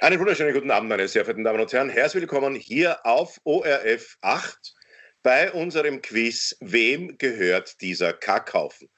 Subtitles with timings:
[0.00, 1.90] Einen wunderschönen guten Abend, meine sehr verehrten Damen und Herren.
[1.90, 4.74] Herzlich willkommen hier auf ORF 8
[5.22, 8.88] bei unserem Quiz Wem gehört dieser Kackhaufen?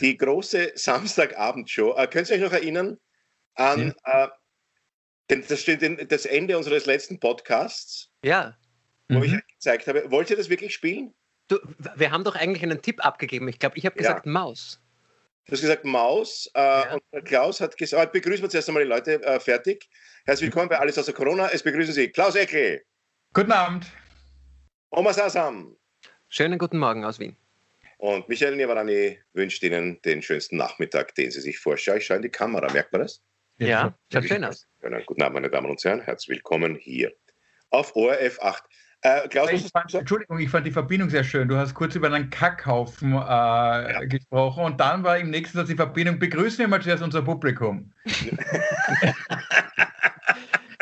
[0.00, 1.94] Die große Samstagabendshow.
[1.96, 2.98] Äh, könnt ihr euch noch erinnern
[3.54, 4.28] an äh,
[5.30, 8.10] den, das, den, das, Ende unseres letzten Podcasts?
[8.22, 8.54] Ja.
[9.08, 9.24] Wo mhm.
[9.24, 10.10] ich euch gezeigt habe.
[10.10, 11.14] Wollt ihr das wirklich spielen?
[11.48, 11.58] Du,
[11.96, 13.48] wir haben doch eigentlich einen Tipp abgegeben.
[13.48, 14.30] Ich glaube, ich habe gesagt ja.
[14.30, 14.78] Maus.
[15.46, 16.98] Du hast gesagt Maus äh, ja.
[17.10, 19.88] und Klaus hat gesagt, begrüßen wir zuerst einmal die Leute äh, fertig.
[20.24, 21.48] Herzlich willkommen bei Alles außer Corona.
[21.48, 22.82] Es begrüßen Sie Klaus Eckel.
[23.32, 23.86] Guten Abend.
[24.90, 25.76] Oma Sasam.
[26.28, 27.36] Schönen guten Morgen aus Wien.
[27.98, 31.98] Und Michael Nievarani wünscht Ihnen den schönsten Nachmittag, den Sie sich vorstellen.
[31.98, 33.22] Ich schaue in die Kamera, merkt man das?
[33.58, 34.66] Ja, schaut schön aus.
[35.06, 36.00] Guten Abend, meine Damen und Herren.
[36.00, 37.12] Herzlich willkommen hier
[37.70, 38.64] auf ORF 8.
[39.02, 41.48] Äh, Klaus, ich fand, Entschuldigung, ich fand die Verbindung sehr schön.
[41.48, 44.04] Du hast kurz über einen Kackhaufen äh, ja.
[44.04, 46.18] gesprochen und dann war im nächsten Satz die Verbindung.
[46.18, 47.90] Begrüßen wir mal zuerst unser Publikum.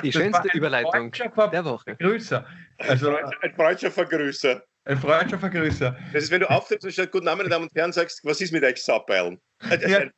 [0.02, 1.94] die schönste Überleitung der Woche.
[1.96, 2.44] Grüßer.
[2.78, 4.64] Also, ein Freundschaftsvergrüßer.
[4.84, 5.96] Ein Freundschaftsvergrüßer.
[6.12, 8.40] Das ist, wenn du auftrittst und sagst, guten Abend, meine Damen und Herren, sagst, was
[8.40, 9.40] ist mit euch Sappeilen?
[9.60, 10.12] Das ist ein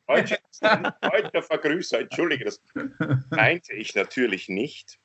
[1.03, 2.61] Freundschaftsvergrüßer, entschuldige, das
[3.29, 4.97] meinte ich natürlich nicht.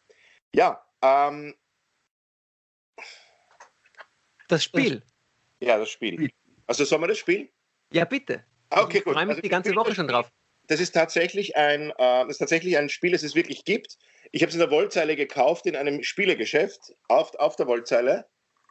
[0.55, 1.55] Ja, ähm,
[4.49, 5.03] das Spiel.
[5.61, 6.31] Ja, das Spiel.
[6.67, 7.51] Also sollen wir das Spiel?
[7.93, 8.45] Ja, bitte.
[8.71, 9.09] Ah, okay, gut.
[9.09, 10.31] Ich freue mich also, die ganze Woche schon drauf.
[10.67, 13.97] Das ist tatsächlich ein, äh, das ist tatsächlich ein Spiel, das es wirklich gibt.
[14.33, 18.27] Ich habe es in der Wollzeile gekauft, in einem Spielegeschäft, auf, auf der Wollzeile.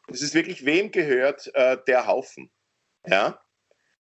[0.08, 2.52] Das ist wirklich, wem gehört äh, der Haufen?
[3.08, 3.42] Ja.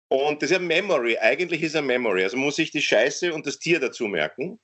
[0.09, 1.17] Und das ist ein Memory.
[1.17, 2.23] Eigentlich ist ein Memory.
[2.23, 4.59] Also muss ich die Scheiße und das Tier dazu merken.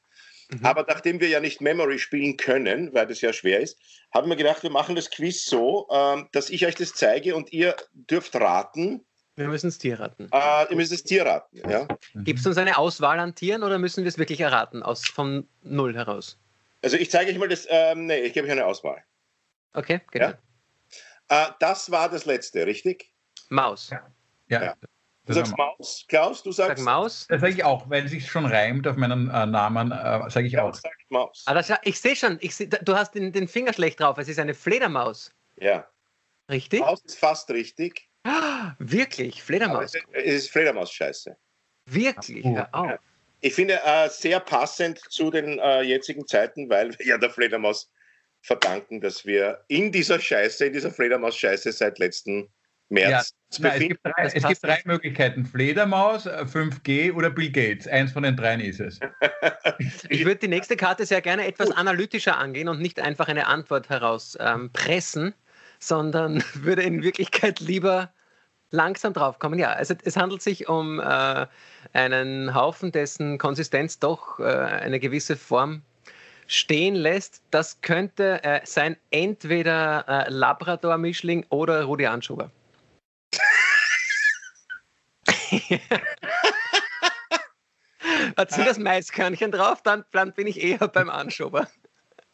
[0.49, 0.65] Mhm.
[0.65, 3.77] Aber nachdem wir ja nicht Memory spielen können, weil das ja schwer ist,
[4.13, 7.51] haben wir gedacht, wir machen das Quiz so, ähm, dass ich euch das zeige und
[7.51, 9.05] ihr dürft raten.
[9.35, 10.29] Wir müssen das Tier raten.
[10.31, 11.87] Äh, ihr müsst das Tier raten, ja.
[12.13, 12.23] Mhm.
[12.23, 15.47] Gibt es uns eine Auswahl an Tieren oder müssen wir es wirklich erraten, aus, von
[15.63, 16.37] Null heraus?
[16.83, 19.03] Also ich zeige euch mal das, ähm, nee, ich gebe euch eine Auswahl.
[19.73, 20.33] Okay, genau.
[21.29, 21.47] Ja?
[21.47, 23.11] Äh, das war das letzte, richtig?
[23.49, 23.89] Maus.
[23.89, 24.05] Ja.
[24.49, 24.63] ja.
[24.63, 24.75] ja.
[25.25, 26.83] Du sagst Maus, Klaus, du sagst.
[26.83, 27.25] Sag Maus.
[27.29, 30.47] Das sage ich auch, weil es sich schon reimt auf meinen äh, Namen, äh, sage
[30.47, 30.73] ich ja, auch.
[30.73, 31.43] Sag Maus.
[31.45, 34.17] Ah, das, ich sehe schon, ich seh, du hast den, den, Finger schlecht drauf.
[34.17, 35.31] Es ist eine Fledermaus.
[35.55, 35.87] Ja.
[36.51, 36.81] Richtig?
[36.81, 38.09] Maus ist fast richtig.
[38.23, 39.41] Ah, wirklich?
[39.41, 39.95] Fledermaus?
[39.95, 41.37] Es, es ist Fledermaus-Scheiße.
[41.85, 42.43] Wirklich?
[42.45, 42.89] Hör auf.
[42.89, 42.99] Ja.
[43.39, 47.91] Ich finde äh, sehr passend zu den äh, jetzigen Zeiten, weil wir ja der Fledermaus
[48.41, 52.49] verdanken, dass wir in dieser Scheiße, in dieser Fledermaus-Scheiße seit letzten
[52.93, 57.51] März ja, nein, es, gibt drei, es gibt drei, Möglichkeiten: Fledermaus, 5G äh, oder Bill
[57.51, 57.87] Gates.
[57.87, 58.99] Eins von den dreien ist es.
[60.09, 61.77] ich würde die nächste Karte sehr gerne etwas Gut.
[61.77, 65.33] analytischer angehen und nicht einfach eine Antwort herauspressen, ähm,
[65.79, 68.13] sondern würde in Wirklichkeit lieber
[68.71, 69.59] langsam draufkommen.
[69.59, 71.45] Ja, also es handelt sich um äh,
[71.93, 75.83] einen Haufen, dessen Konsistenz doch äh, eine gewisse Form
[76.47, 77.41] stehen lässt.
[77.51, 82.51] Das könnte äh, sein entweder äh, Labrador-Mischling oder Rudi Anschuber.
[88.37, 91.67] Hat sie das Maiskörnchen drauf, dann, dann bin ich eher beim Anschober.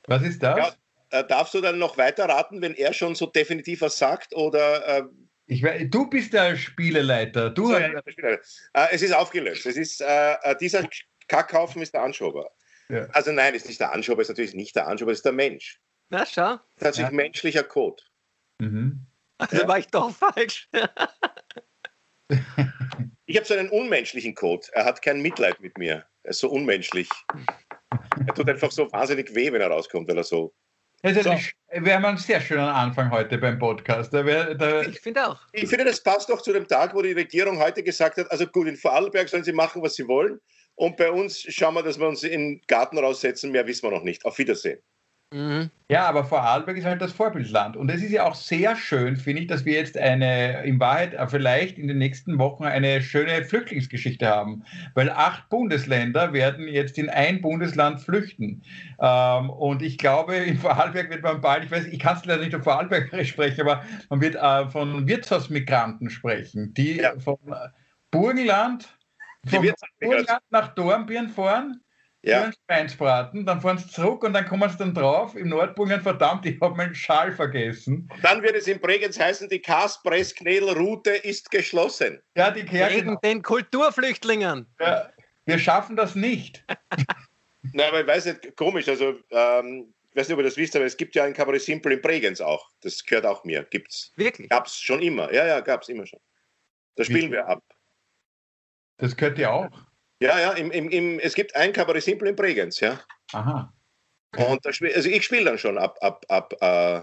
[0.07, 0.57] Was ist das?
[0.57, 0.73] Ja,
[1.11, 4.35] äh, darfst du dann noch weiter raten, wenn er schon so definitiv was sagt?
[4.35, 5.03] Oder, äh,
[5.47, 7.49] ich weiß, du bist der Spieleleiter.
[7.49, 9.65] Du so, ja, äh, es ist aufgelöst.
[9.65, 10.87] Es ist, äh, äh, dieser
[11.27, 12.49] Kackhaufen ist der Anschober.
[12.89, 13.07] Ja.
[13.11, 15.79] Also nein, ist nicht der Anschober, ist natürlich nicht der Anschober, ist der Mensch.
[16.09, 16.57] Na schau.
[16.79, 17.15] Tatsächlich ja.
[17.15, 18.01] menschlicher Code.
[18.59, 19.05] Mhm.
[19.37, 20.69] Also war ich doch falsch.
[23.29, 24.65] Ich habe so einen unmenschlichen Code.
[24.71, 26.03] Er hat kein Mitleid mit mir.
[26.23, 27.07] Er ist so unmenschlich.
[28.25, 30.51] Er tut einfach so wahnsinnig weh, wenn er rauskommt, weil er so.
[31.03, 31.35] Also so.
[31.71, 34.11] Wir haben einen sehr schönen Anfang heute beim Podcast.
[34.11, 35.39] Da wär, da ich finde auch.
[35.53, 38.47] Ich finde, das passt doch zu dem Tag, wo die Regierung heute gesagt hat: also
[38.47, 40.39] gut, in Vorarlberg sollen sie machen, was sie wollen.
[40.73, 43.51] Und bei uns schauen wir, dass wir uns in den Garten raussetzen.
[43.51, 44.25] Mehr wissen wir noch nicht.
[44.25, 44.81] Auf Wiedersehen.
[45.31, 45.69] Mhm.
[45.89, 47.77] Ja, aber Vorarlberg ist halt das Vorbildland.
[47.77, 51.13] Und es ist ja auch sehr schön, finde ich, dass wir jetzt eine, in Wahrheit
[51.13, 54.63] äh, vielleicht in den nächsten Wochen eine schöne Flüchtlingsgeschichte haben.
[54.95, 58.63] Weil acht Bundesländer werden jetzt in ein Bundesland flüchten.
[58.99, 62.43] Ähm, und ich glaube, in Vorarlberg wird man bald, ich weiß, ich kann es leider
[62.43, 67.13] nicht auf Vorarlberg sprechen, aber man wird äh, von Wirtshausmigranten sprechen, die ja.
[67.19, 67.37] vom
[68.09, 68.97] Burgenland,
[69.45, 69.67] vom
[69.99, 71.81] Burgenland nach Dornbirn fahren
[72.23, 72.51] ja.
[72.65, 76.59] Schweinsbraten, dann fahren sie zurück und dann kommen sie dann drauf im Nordburgenland, verdammt, ich
[76.61, 78.09] habe meinen Schal vergessen.
[78.21, 82.21] dann wird es in Bregenz heißen, die Kaspress-Knädel-Route ist geschlossen.
[82.35, 84.67] Ja, die Wegen den Kulturflüchtlingen.
[84.79, 85.09] Ja,
[85.45, 86.63] wir schaffen das nicht.
[87.73, 90.75] Nein, aber ich weiß nicht, komisch, also ähm, ich weiß nicht, ob ihr das wisst,
[90.75, 92.71] aber es gibt ja ein Cabaret Simple in Bregenz auch.
[92.81, 93.63] Das gehört auch mir.
[93.63, 94.11] Gibt's.
[94.15, 94.49] Wirklich?
[94.49, 95.31] Gab's schon immer.
[95.33, 96.19] Ja, ja, gab's immer schon.
[96.95, 97.33] Da spielen Wie?
[97.33, 97.63] wir ab.
[98.97, 99.69] Das gehört ja auch.
[100.21, 102.99] Ja, ja, im, im, im, es gibt ein Cabaret Simple in Bregenz, ja.
[103.31, 103.73] Aha.
[104.37, 107.01] Und da spiel, also ich spiele dann schon ab, ab, ab äh,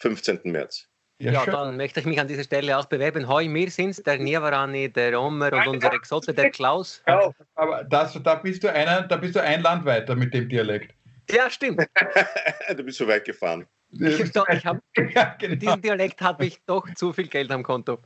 [0.00, 0.40] 15.
[0.44, 0.88] März.
[1.18, 3.28] Ja, ja dann möchte ich mich an dieser Stelle auch bewerben.
[3.28, 7.02] Hoi, wir sind's, der Niavarani, der Omer und unser Exote, der Klaus.
[7.06, 10.48] Ja, aber das, da, bist du einer, da bist du ein Land weiter mit dem
[10.48, 10.94] Dialekt.
[11.30, 11.86] Ja, stimmt.
[12.76, 13.66] du bist so weit gefahren.
[13.92, 14.80] Ich, ich hab,
[15.14, 15.54] ja, genau.
[15.54, 18.00] Diesen Dialekt habe ich doch zu viel Geld am Konto.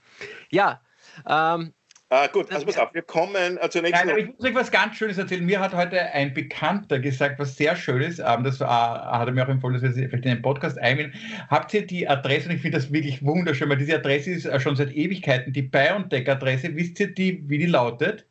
[0.51, 0.83] Ja,
[1.27, 1.73] ähm,
[2.11, 4.09] Ah, gut, also pass auf, wir kommen äh, zur nächsten.
[4.09, 5.45] Nein, ich muss euch was ganz Schönes erzählen.
[5.45, 8.19] Mir hat heute ein Bekannter gesagt, was sehr Schönes.
[8.19, 11.21] Ähm, das war, hat er mir auch empfohlen, dass wir vielleicht in den Podcast einbinden.
[11.51, 14.59] Habt ihr die Adresse, und ich finde das wirklich wunderschön, weil diese Adresse ist äh,
[14.59, 16.75] schon seit Ewigkeiten die BioNTech-Adresse.
[16.77, 18.25] Wisst ihr, die, wie die lautet?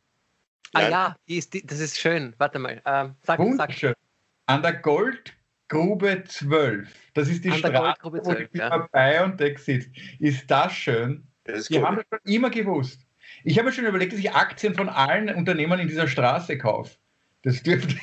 [0.72, 0.90] Ah Nein.
[0.90, 2.34] ja, die ist die, das ist schön.
[2.38, 2.82] Warte mal.
[2.84, 3.90] Ähm, sag, Wunderschön.
[3.90, 4.56] Sag.
[4.56, 6.92] An der Goldgrube 12.
[7.14, 9.20] Das ist die An Straße, wo die Firma ja.
[9.20, 9.90] BioNTech sitzt.
[10.18, 11.28] Ist das schön?
[11.44, 13.07] Das Wir haben das schon immer gewusst.
[13.48, 16.96] Ich habe mir schon überlegt, dass ich Aktien von allen Unternehmen in dieser Straße kaufe.
[17.44, 17.96] Das dürfte.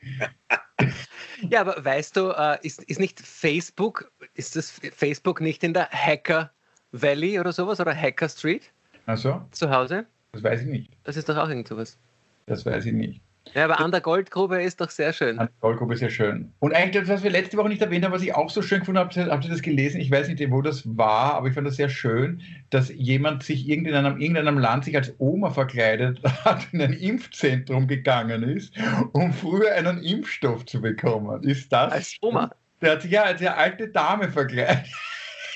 [1.50, 5.88] ja, aber weißt du, äh, ist, ist nicht Facebook, ist das Facebook nicht in der
[5.90, 6.52] Hacker
[6.92, 8.70] Valley oder sowas oder Hacker Street?
[9.06, 9.42] Ach so?
[9.50, 10.06] Zu Hause?
[10.30, 10.92] Das weiß ich nicht.
[11.02, 11.98] Das ist doch auch irgend sowas.
[12.46, 13.20] Das weiß ich nicht.
[13.54, 15.38] Ja, aber an der Goldgrube ist doch sehr schön.
[15.38, 16.52] An der Goldgrube ist sehr schön.
[16.60, 18.80] Und eigentlich das, was wir letzte Woche nicht erwähnt haben, was ich auch so schön
[18.80, 20.00] gefunden habe, habt ihr das gelesen?
[20.00, 23.68] Ich weiß nicht, wo das war, aber ich fand das sehr schön, dass jemand sich
[23.68, 28.74] in einem, irgendeinem Land sich als Oma verkleidet hat, in ein Impfzentrum gegangen ist,
[29.12, 31.42] um früher einen Impfstoff zu bekommen.
[31.42, 31.92] Ist das?
[31.92, 32.50] Als Oma?
[32.80, 34.86] Der hat sich ja als eine alte Dame verkleidet.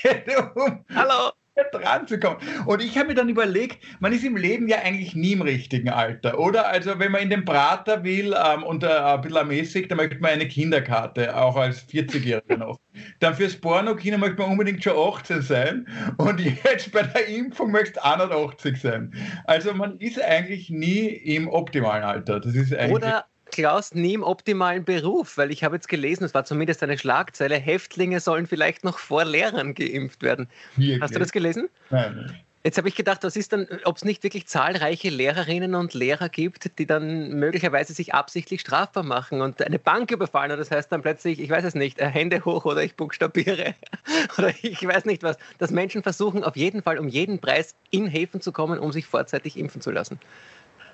[0.93, 1.31] Hallo!
[1.71, 2.37] Dran zu kommen.
[2.65, 5.89] Und ich habe mir dann überlegt, man ist im Leben ja eigentlich nie im richtigen
[5.89, 6.67] Alter, oder?
[6.67, 10.19] Also wenn man in den Prater will ähm, und äh, ein bisschen ermäßigt, dann möchte
[10.19, 12.79] man eine Kinderkarte, auch als 40-Jähriger noch.
[13.19, 18.03] Dann fürs Porno-Kino möchte man unbedingt schon 18 sein und jetzt bei der Impfung möchte
[18.03, 19.13] 180 sein.
[19.45, 22.39] Also man ist eigentlich nie im optimalen Alter.
[22.39, 26.33] Das ist eigentlich oder Klaus nie im optimalen Beruf, weil ich habe jetzt gelesen, es
[26.33, 30.49] war zumindest eine Schlagzeile, Häftlinge sollen vielleicht noch vor Lehrern geimpft werden.
[30.75, 31.01] Wirklich?
[31.01, 31.69] Hast du das gelesen?
[31.91, 32.35] Nein.
[32.63, 36.29] Jetzt habe ich gedacht, was ist dann, ob es nicht wirklich zahlreiche Lehrerinnen und Lehrer
[36.29, 40.89] gibt, die dann möglicherweise sich absichtlich strafbar machen und eine Bank überfallen und das heißt
[40.91, 43.75] dann plötzlich, ich weiß es nicht, äh, Hände hoch oder ich buchstabiere
[44.37, 48.07] oder ich weiß nicht was, dass Menschen versuchen auf jeden Fall um jeden Preis in
[48.07, 50.17] Häfen zu kommen, um sich vorzeitig impfen zu lassen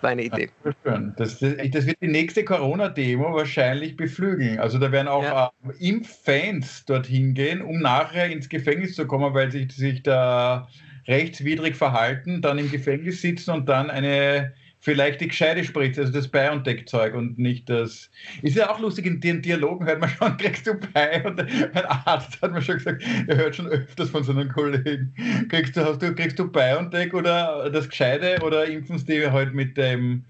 [0.02, 0.50] meine Idee.
[0.64, 4.60] Das, das, das wird die nächste Corona-Demo wahrscheinlich beflügeln.
[4.60, 5.52] Also da werden auch ja.
[5.68, 10.68] äh, Impffans dorthin gehen, um nachher ins Gefängnis zu kommen, weil sich, sich da
[11.08, 16.28] rechtswidrig verhalten, dann im Gefängnis sitzen und dann eine vielleicht die gescheite Spritze, also das
[16.28, 18.10] BioNTech-Zeug und nicht das.
[18.42, 21.86] Ist ja auch lustig, in den Dialogen hört man schon, kriegst du bei und ein
[21.86, 25.14] Arzt hat mir schon gesagt, er hört schon öfters von seinen Kollegen.
[25.50, 29.54] Kriegst du, hast du, kriegst du BioNTech oder das Gescheite oder impfen sie die halt
[29.54, 30.26] mit dem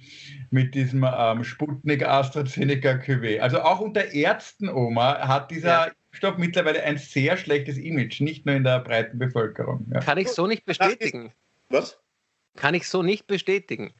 [0.52, 3.40] mit diesem ähm, Sputnik AstraZeneca QV.
[3.40, 5.92] Also auch unter Ärzten, Oma, hat dieser ja.
[6.08, 9.86] Impfstoff mittlerweile ein sehr schlechtes Image, nicht nur in der breiten Bevölkerung.
[9.94, 10.00] Ja.
[10.00, 11.32] Kann ich so nicht bestätigen.
[11.70, 12.00] Was?
[12.56, 13.94] Kann ich so nicht bestätigen.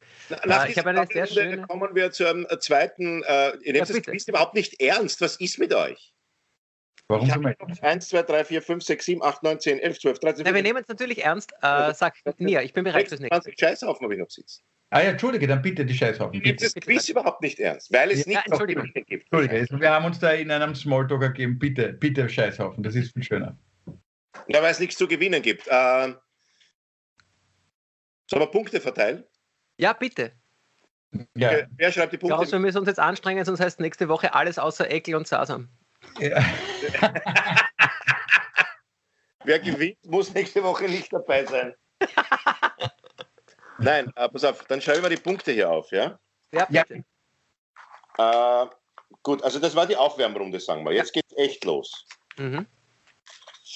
[0.44, 1.66] Nach äh, ich habe eine sehr schöne...
[1.66, 5.20] kommen wir zu einem zweiten, äh, ihr nehmt ja, das Quiz überhaupt nicht ernst.
[5.20, 6.12] Was ist mit euch?
[7.08, 10.18] Warum ich habe 1, 2, 3, 4, 5, 6, 7, 8, 9, 10, 11, 12,
[10.20, 10.46] 13, 14.
[10.46, 11.52] Ja, wir nehmen es natürlich ernst.
[11.60, 13.42] Äh, sag Nia, ich bin bereit fürs nächste.
[13.42, 14.62] 20 Scheißhaufen habe ich noch sitzen.
[14.90, 16.34] Ah ja, Entschuldige, dann bitte die Scheißhaufen.
[16.34, 19.26] Ich nehme das Quiz überhaupt nicht ernst, weil es ja, nicht noch Gerüchte gibt.
[19.32, 21.58] Entschuldige, wir haben uns da in einem Smalltalk gegeben.
[21.58, 23.56] Bitte, bitte Scheißhaufen, das ist viel schöner.
[24.48, 25.66] Ja, weil es nichts zu gewinnen gibt.
[25.68, 26.14] Äh,
[28.30, 29.24] Sollen wir Punkte verteilen?
[29.76, 30.32] Ja, bitte.
[31.34, 31.48] Ja.
[31.48, 32.36] Okay, wer schreibt die Punkte?
[32.36, 35.68] Klaus, wir müssen uns jetzt anstrengen, sonst heißt nächste Woche alles außer Ekel und Sasam.
[36.20, 36.40] Ja.
[39.44, 41.74] wer gewinnt, muss nächste Woche nicht dabei sein.
[43.78, 46.20] Nein, äh, pass auf, dann schreiben wir die Punkte hier auf, ja?
[46.52, 47.04] Ja, bitte.
[48.18, 48.66] Äh,
[49.24, 50.92] gut, also das war die Aufwärmrunde, sagen wir.
[50.92, 51.20] Jetzt ja.
[51.20, 52.06] geht's echt los.
[52.36, 52.66] Mhm.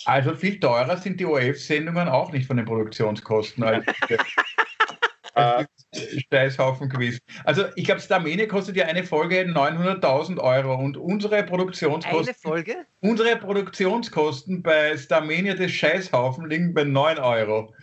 [0.06, 3.84] Also viel teurer sind die ORF-Sendungen auch nicht von den Produktionskosten als
[5.34, 7.20] äh, Steißhaufen gewesen.
[7.44, 12.86] Also ich glaube, Starmene kostet ja eine Folge 900.000 Euro und unsere Produktionskosten, eine Folge?
[13.00, 17.74] unsere Produktionskosten bei Starmania des Scheißhaufen liegen bei 9 Euro.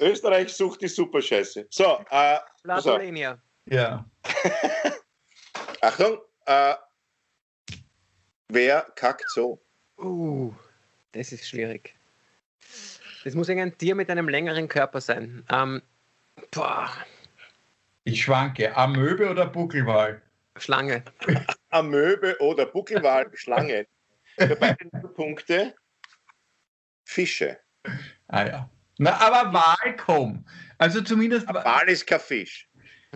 [0.00, 1.66] Österreich sucht die Superscheiße.
[1.70, 3.40] So, äh, Platolenia.
[3.66, 4.04] Ja.
[5.80, 6.74] Achtung, äh,
[8.48, 9.60] wer kackt so?
[9.98, 10.52] Uh.
[11.14, 11.94] Das ist schwierig.
[13.22, 15.44] Das muss irgendein Tier mit einem längeren Körper sein.
[15.48, 15.80] Ähm,
[16.50, 16.90] boah.
[18.02, 18.76] Ich schwanke.
[18.76, 20.20] Amöbe oder Buckelwal?
[20.56, 21.02] Schlange.
[21.70, 23.86] Amöbe oder Buckelwal, Schlange.
[24.36, 24.76] Dabei
[25.14, 25.74] Punkte.
[27.04, 27.58] Fische.
[28.28, 28.70] Ah ja.
[28.98, 30.44] Na, aber Wal komm.
[30.78, 31.48] Also zumindest.
[31.48, 32.68] Aber Wal ist kein Fisch.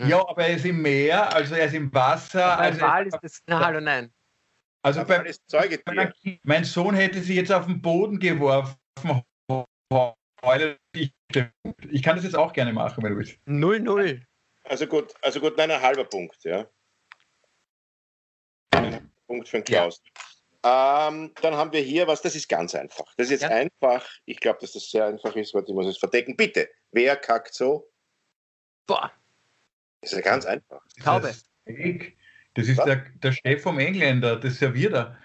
[0.06, 2.44] Ja, aber er ist im Meer, also er ist im Wasser.
[2.44, 3.42] Aber also Wal ist das.
[3.46, 4.12] Na, hallo, nein.
[4.82, 5.26] Also beim.
[6.42, 8.76] Mein Sohn hätte sich jetzt auf den Boden geworfen.
[11.90, 13.38] Ich kann das jetzt auch gerne machen, wenn du willst.
[13.46, 14.22] 0-0.
[14.64, 16.68] Also gut, also gut, nein, ein halber Punkt, ja.
[18.70, 20.02] Ein Punkt für den Klaus.
[20.64, 21.08] Ja.
[21.08, 23.06] Ähm, dann haben wir hier was, das ist ganz einfach.
[23.16, 23.48] Das ist jetzt ja.
[23.48, 24.08] einfach.
[24.24, 25.54] Ich glaube, dass das sehr einfach ist.
[25.54, 26.36] Warte, ich muss es verdecken.
[26.36, 27.90] Bitte, wer kackt so?
[28.86, 29.12] Boah.
[30.00, 30.84] Das ist ja ganz einfach.
[31.02, 31.34] Taube.
[32.58, 35.16] Das ist der, der Chef vom Engländer, das serviert er.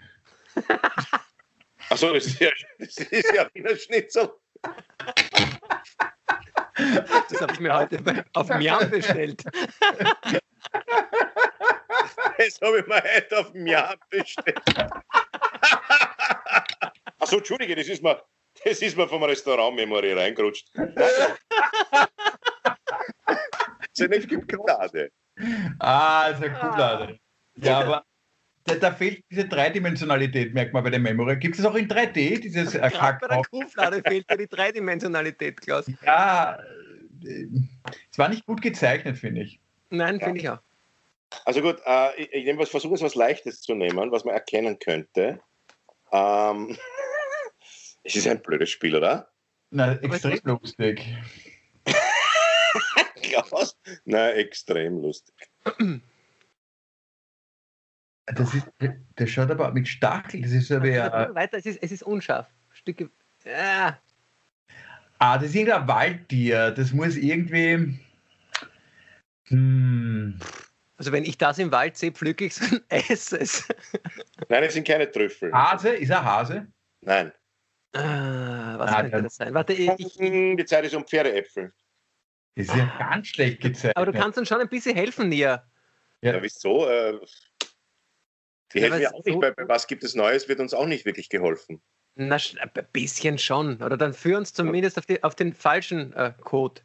[1.90, 4.30] Achso, das ist ja, das ist ja Wiener Schnitzel.
[6.76, 9.42] Das habe ich mir heute auf Miam bestellt.
[12.38, 14.62] Das habe ich mir heute auf Miam bestellt.
[17.18, 18.22] Achso, Entschuldige, das ist mir,
[18.64, 20.70] das ist mir vom Restaurant Memory reingerutscht.
[20.94, 21.36] Das
[23.92, 25.10] ist eine Schokolade.
[25.80, 27.23] Ah, das ist eine Schokolade.
[27.56, 28.04] Ja, aber
[28.64, 31.36] da, da, fehlt diese Dreidimensionalität, merkt man bei der Memory.
[31.36, 35.60] Gibt es auch in 3D, dieses äh, Gerade bei der Kuhflade fehlt ja die Dreidimensionalität,
[35.60, 35.90] Klaus.
[36.04, 36.58] Ja,
[37.24, 37.46] äh,
[38.10, 39.60] es war nicht gut gezeichnet, finde ich.
[39.90, 40.58] Nein, finde ich auch.
[41.44, 44.78] Also gut, äh, ich, ich was, versuche es was Leichtes zu nehmen, was man erkennen
[44.78, 45.40] könnte.
[46.12, 46.76] Ähm,
[48.02, 49.28] es ist ein blödes Spiel, oder?
[49.70, 51.04] Nein, extrem lustig.
[53.22, 53.76] Klaus?
[54.04, 55.34] Nein, extrem lustig.
[58.26, 58.66] Das, ist,
[59.16, 61.34] das schaut aber mit Stachel, das ist aber ja.
[61.34, 62.48] Weiter, es ist, es ist unscharf.
[62.72, 63.10] Stücke.
[63.44, 63.98] Ja.
[65.18, 66.70] Ah, das ist irgendein Waldtier.
[66.70, 67.98] Das muss irgendwie.
[69.44, 70.38] Hm.
[70.96, 73.68] Also, wenn ich das im Wald sehe, pflücke ich es und esse es.
[74.48, 75.52] Nein, es sind keine Trüffel.
[75.52, 75.90] Hase?
[75.90, 76.66] Ist er Hase?
[77.02, 77.32] Nein.
[77.92, 79.54] Ah, was ah, könnte das sein?
[79.54, 81.72] Warte, ich, ich, Die Zeit ist um Pferdeäpfel.
[82.56, 83.96] Das ist ja ganz schlecht gezeigt.
[83.96, 85.64] Aber du kannst uns schon ein bisschen helfen, Nia.
[86.22, 86.88] Ja, ja wieso?
[86.88, 87.18] Äh,
[88.74, 89.40] die ja, helfen ja auch nicht.
[89.40, 91.80] Bei, bei was gibt es Neues, wird uns auch nicht wirklich geholfen.
[92.16, 93.82] Na, ein bisschen schon.
[93.82, 96.80] Oder dann führ uns zumindest auf, die, auf den falschen äh, Code.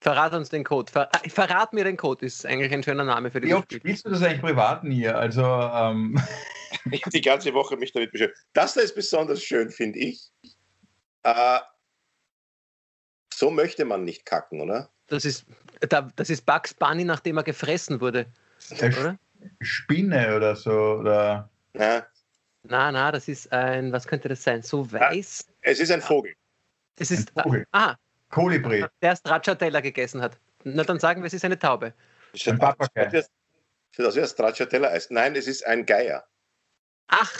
[0.00, 0.90] Verrat uns den Code.
[0.90, 3.72] Ver, äh, verrat mir den Code, ist eigentlich ein schöner Name für dieses Wie oft
[3.72, 5.16] spielst du das eigentlich privat hier?
[5.16, 6.20] Also, ähm.
[6.90, 8.40] ich habe die ganze Woche mich damit beschäftigt.
[8.52, 10.30] Das da ist besonders schön, finde ich.
[11.24, 11.60] Äh,
[13.32, 14.90] so möchte man nicht kacken, oder?
[15.08, 15.44] Das ist,
[15.80, 18.26] das ist Bugs Bunny, nachdem er gefressen wurde.
[18.70, 19.18] Oder?
[19.60, 20.98] Spinne oder so.
[21.00, 21.50] Oder?
[21.74, 22.06] Ja.
[22.64, 24.62] Na, na, das ist ein, was könnte das sein?
[24.62, 25.46] So weiß?
[25.48, 26.34] Ja, es ist ein Vogel.
[26.98, 27.66] Es ist, ein Vogel.
[27.72, 27.96] ah,
[28.28, 28.84] Kolibri.
[29.00, 30.38] Der Stracciatella gegessen hat.
[30.64, 31.92] Na, dann sagen wir, es ist eine Taube.
[32.32, 33.06] Ist ein Papagei.
[33.96, 35.10] Das ist Stracciatella Eis.
[35.10, 36.24] Nein, es ist ein Geier.
[37.08, 37.32] Ach.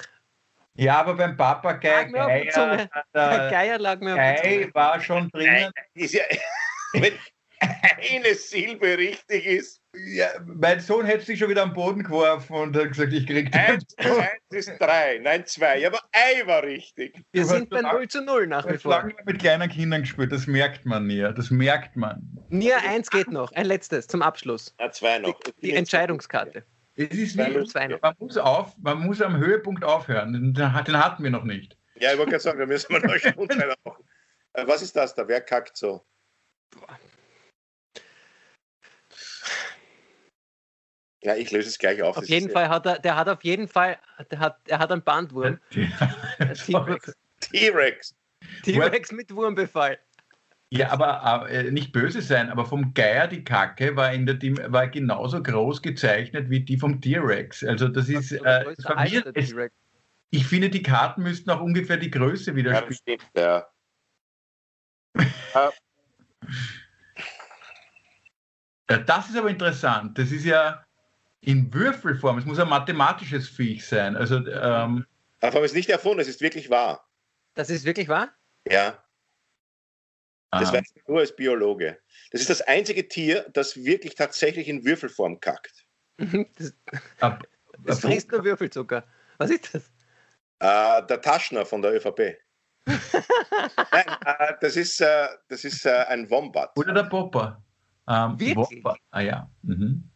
[0.74, 5.70] Ja, aber beim Papagei Geier, der Geier lag mir Gei war schon drin.
[5.94, 6.24] Ist ja,
[6.94, 7.14] wenn
[8.10, 12.76] eine Silbe richtig ist, ja, mein Sohn hätte sich schon wieder am Boden geworfen und
[12.76, 15.80] hat gesagt, ich krieg eins, eins ist drei, nein zwei.
[15.80, 17.22] Ja, aber Ei war richtig.
[17.32, 18.92] Wir sind bei 0 zu 0 nach wie vor.
[18.92, 21.20] lange mit kleinen Kindern gespielt, das merkt man nie.
[21.20, 22.22] Das merkt man.
[22.48, 24.74] Nier eins geht noch, ein letztes zum Abschluss.
[24.80, 25.38] Ja, zwei noch.
[25.40, 26.64] Die, die Entscheidungskarte.
[26.94, 28.00] Es ist noch.
[28.00, 30.54] Man, muss auf, man muss am Höhepunkt aufhören.
[30.54, 31.76] Den, hatten wir noch nicht.
[31.96, 34.04] Ja, ich wollte gerade sagen, wir müssen mal noch Stunde machen.
[34.54, 35.28] Äh, was ist das da?
[35.28, 36.04] Wer kackt so?
[36.70, 36.98] Boah.
[41.22, 42.16] Ja, ich löse es gleich auf.
[42.16, 43.98] Auf jeden Fall hat er, der hat auf jeden Fall,
[44.30, 45.58] der hat, er hat einen Bandwurm.
[45.70, 47.16] T-Rex.
[47.40, 48.14] T-Rex.
[48.64, 49.98] T-Rex mit Wurmbefall.
[50.70, 54.38] Ja, aber äh, nicht böse sein, aber vom Geier die Kacke war, in der,
[54.72, 57.62] war genauso groß gezeichnet wie die vom T-Rex.
[57.62, 59.54] Also das ist, äh, das es,
[60.30, 62.96] ich finde, die Karten müssten auch ungefähr die Größe widerspiegeln.
[63.06, 63.66] Ja, stimmt, ja.
[68.86, 70.16] das ist aber interessant.
[70.16, 70.82] Das ist ja,
[71.42, 72.38] in Würfelform.
[72.38, 74.16] Es muss ein mathematisches Viech sein.
[74.16, 75.04] Also, ähm,
[75.40, 77.06] Aber es ist nicht erfunden, es ist wirklich wahr.
[77.54, 78.30] Das ist wirklich wahr?
[78.68, 79.02] Ja.
[80.50, 80.72] Das ah.
[80.74, 81.98] weiß ich nur als Biologe.
[82.30, 85.84] Das ist das einzige Tier, das wirklich tatsächlich in Würfelform kackt.
[86.18, 86.74] das,
[87.20, 87.44] ab,
[87.84, 89.04] das frisst nur Würfelzucker.
[89.38, 89.82] Was ist das?
[90.60, 92.38] Äh, der Taschner von der ÖVP.
[92.86, 96.76] Nein, äh, das ist, äh, das ist äh, ein Wombat.
[96.76, 97.62] Oder der Popper.
[98.08, 98.56] Ähm, Wirklich?
[98.56, 98.98] Wombat.
[99.10, 99.50] Ah ja.
[99.62, 100.08] Mhm.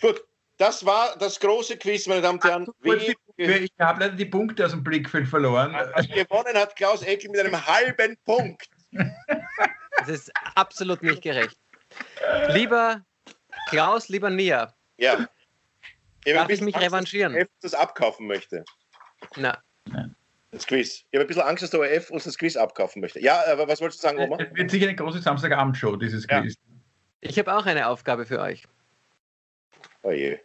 [0.00, 0.22] Gut,
[0.56, 2.68] das war das große Quiz, meine Damen und Herren.
[3.36, 5.72] Wie, ich habe leider die Punkte aus dem Blickfeld verloren.
[6.14, 8.68] Gewonnen hat Klaus Eckel mit einem halben Punkt.
[9.96, 11.56] Das ist absolut nicht gerecht.
[12.48, 13.00] Lieber
[13.68, 14.74] Klaus, lieber Nia.
[14.98, 15.28] Ja.
[16.24, 17.32] Ich Darf ich mich Angst, revanchieren?
[17.32, 18.64] Dass F das abkaufen möchte.
[19.36, 19.62] Na.
[20.50, 21.04] Das Quiz.
[21.10, 23.20] Ich habe ein bisschen Angst, dass der ORF uns das Quiz abkaufen möchte.
[23.20, 24.36] Ja, aber was wolltest du sagen, Oma?
[24.38, 26.54] Es wird sicher eine große Samstagabendshow, dieses Quiz.
[26.54, 26.74] Ja.
[27.20, 28.64] Ich habe auch eine Aufgabe für euch.
[30.04, 30.38] Oh je.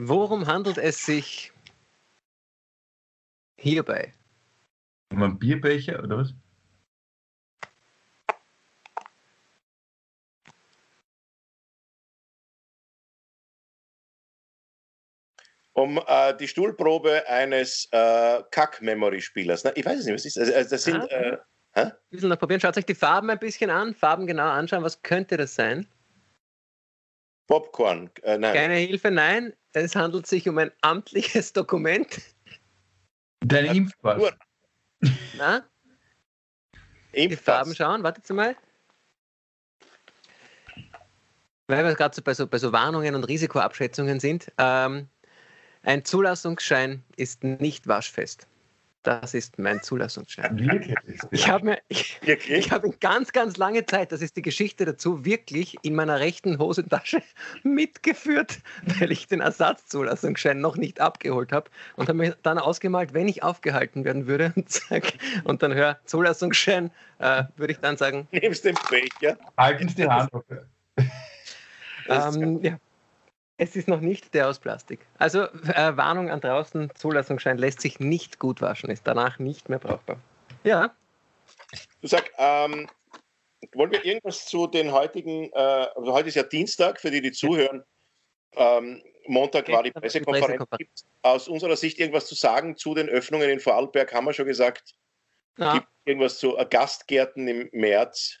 [0.00, 1.52] Worum handelt es sich
[3.56, 4.12] hierbei?
[5.12, 6.34] Um einen Bierbecher oder was?
[15.78, 19.64] um äh, die Stuhlprobe eines äh, Kack-Memory-Spielers.
[19.76, 20.50] Ich weiß es nicht, was ist das?
[20.52, 20.96] Also das sind.
[20.96, 21.38] Ah, äh,
[21.74, 22.60] ein bisschen noch probieren.
[22.60, 24.82] Schaut euch die Farben ein bisschen an, Farben genau anschauen.
[24.82, 25.86] Was könnte das sein?
[27.48, 28.54] Popcorn, äh, nein.
[28.54, 29.54] Keine Hilfe, nein.
[29.72, 32.20] Es handelt sich um ein amtliches Dokument.
[33.40, 34.32] Dein Impfpass.
[35.36, 35.64] Na?
[37.12, 37.28] Impfpass.
[37.28, 38.54] Die Farben schauen, wartet mal.
[41.68, 44.50] Weil wir gerade so bei, so bei so Warnungen und Risikoabschätzungen sind.
[44.58, 45.08] Ähm,
[45.82, 48.47] ein Zulassungsschein ist nicht waschfest.
[49.04, 50.82] Das ist mein Zulassungsschein.
[51.30, 55.24] Ich habe mir, ich, ich habe ganz, ganz lange Zeit, das ist die Geschichte dazu,
[55.24, 57.22] wirklich in meiner rechten Hosentasche
[57.62, 58.58] mitgeführt,
[58.98, 63.42] weil ich den Ersatzzulassungsschein noch nicht abgeholt habe und habe mir dann ausgemalt, wenn ich
[63.42, 65.12] aufgehalten werden würde und, sag,
[65.44, 68.26] und dann höre Zulassungsschein, äh, würde ich dann sagen.
[68.32, 69.38] Nimmst den Becher.
[69.56, 70.30] Halten Sie die Hand.
[72.08, 72.78] Ähm, ja.
[73.60, 75.00] Es ist noch nicht der aus Plastik.
[75.18, 79.80] Also äh, Warnung an draußen, Zulassungsschein lässt sich nicht gut waschen, ist danach nicht mehr
[79.80, 80.18] brauchbar.
[80.62, 80.94] Ja.
[82.00, 82.88] Du sag, ähm,
[83.74, 87.32] wollen wir irgendwas zu den heutigen, äh, also heute ist ja Dienstag, für die, die
[87.32, 87.82] zuhören,
[88.54, 90.46] ähm, Montag war die Pressekonferenz.
[90.46, 90.78] Pressekonferenz.
[90.78, 94.14] Gibt aus unserer Sicht irgendwas zu sagen zu den Öffnungen in Vorarlberg?
[94.14, 94.94] Haben wir schon gesagt.
[95.58, 95.74] Ja.
[95.74, 98.38] Gibt irgendwas zu Gastgärten im März?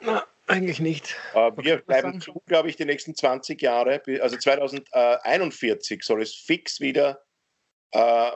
[0.00, 1.16] Na, eigentlich nicht.
[1.34, 4.02] Äh, wir bleiben zu, glaube ich, die nächsten 20 Jahre.
[4.20, 7.22] Also 2041 soll es fix wieder
[7.92, 8.30] äh,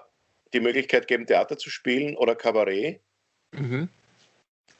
[0.52, 3.00] die Möglichkeit geben, Theater zu spielen oder Kabarett.
[3.52, 3.88] Mhm.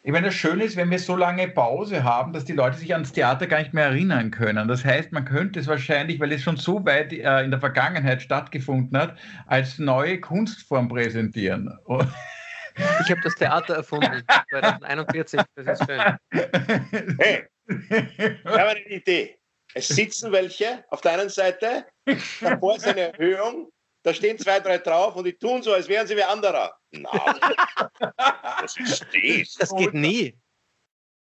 [0.04, 2.94] Ich meine, das Schöne ist, wenn wir so lange Pause haben, dass die Leute sich
[2.94, 4.68] ans Theater gar nicht mehr erinnern können.
[4.68, 8.22] Das heißt, man könnte es wahrscheinlich, weil es schon so weit äh, in der Vergangenheit
[8.22, 11.76] stattgefunden hat, als neue Kunstform präsentieren.
[12.78, 15.40] Ich habe das Theater erfunden, 2041.
[15.54, 16.00] Das ist schön.
[17.18, 19.38] Hey, ich habe eine Idee.
[19.74, 21.86] Es sitzen welche auf der einen Seite,
[22.40, 23.70] davor ist eine Erhöhung,
[24.02, 26.74] da stehen zwei, drei drauf und die tun so, als wären sie wie anderer.
[26.90, 27.10] Nein,
[28.60, 29.54] das ist das.
[29.58, 30.34] Das geht nie.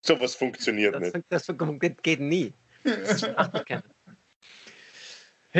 [0.01, 1.25] So was funktioniert das, nicht.
[1.29, 1.47] Das
[2.03, 2.53] geht nie.
[2.83, 3.83] Das macht keiner.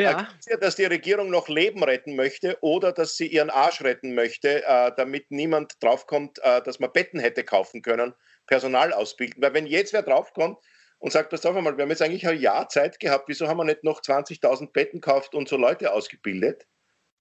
[0.04, 0.28] Ja.
[0.60, 4.92] dass die Regierung noch Leben retten möchte oder dass sie ihren Arsch retten möchte, äh,
[4.96, 8.14] damit niemand draufkommt, äh, dass man Betten hätte kaufen können,
[8.46, 9.42] Personal ausbilden.
[9.42, 10.58] Weil wenn jetzt wer draufkommt
[11.00, 13.58] und sagt, pass auf einmal, wir haben jetzt eigentlich ein Jahr Zeit gehabt, wieso haben
[13.58, 16.66] wir nicht noch 20.000 Betten gekauft und so Leute ausgebildet,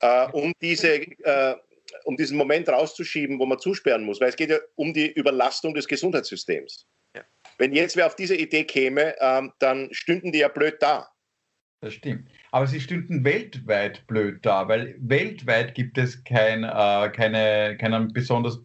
[0.00, 1.56] äh, um, diese, äh,
[2.04, 4.20] um diesen Moment rauszuschieben, wo man zusperren muss.
[4.20, 6.86] Weil es geht ja um die Überlastung des Gesundheitssystems.
[7.14, 7.24] Ja.
[7.58, 11.08] Wenn jetzt wer auf diese Idee käme, ähm, dann stünden die ja blöd da.
[11.80, 12.30] Das stimmt.
[12.56, 18.64] Aber sie stünden weltweit blöd da, weil weltweit gibt es kein, äh, keine, keinen besonders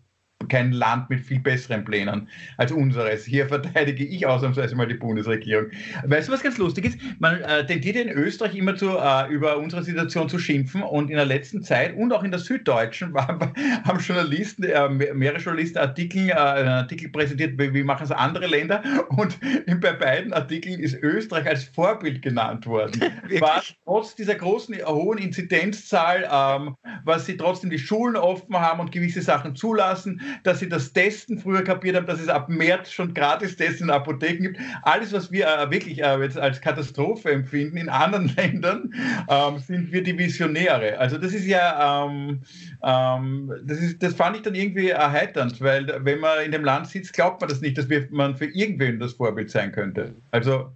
[0.50, 2.28] kein Land mit viel besseren Plänen
[2.58, 3.26] als unseres.
[3.26, 5.68] Hier verteidige ich ausnahmsweise mal die Bundesregierung.
[6.06, 7.00] Weißt du, was ganz lustig ist?
[7.20, 11.16] Man äh, tendiert in Österreich immer zu, äh, über unsere Situation zu schimpfen und in
[11.16, 16.30] der letzten Zeit und auch in der Süddeutschen war, haben Journalisten, äh, mehrere Journalisten Artikel,
[16.30, 20.96] äh, Artikel präsentiert, wie, wie machen es andere Länder und in, bei beiden Artikeln ist
[21.02, 23.02] Österreich als Vorbild genannt worden.
[23.40, 28.92] war trotz dieser großen, hohen Inzidenzzahl, ähm, was sie trotzdem die Schulen offen haben und
[28.92, 33.13] gewisse Sachen zulassen, dass sie das Testen früher kapiert haben, dass es ab März schon
[33.13, 34.60] gratis Tests in Apotheken gibt.
[34.84, 38.94] Alles, was wir äh, wirklich äh, jetzt als Katastrophe empfinden in anderen Ländern,
[39.30, 40.98] ähm, sind wir die Visionäre.
[41.00, 42.41] Also das ist ja, ähm,
[42.84, 46.88] ähm, das, ist, das fand ich dann irgendwie erheiternd, weil wenn man in dem Land
[46.88, 50.15] sitzt, glaubt man das nicht, dass wir, man für irgendwen das Vorbild sein könnte.
[50.32, 50.72] Also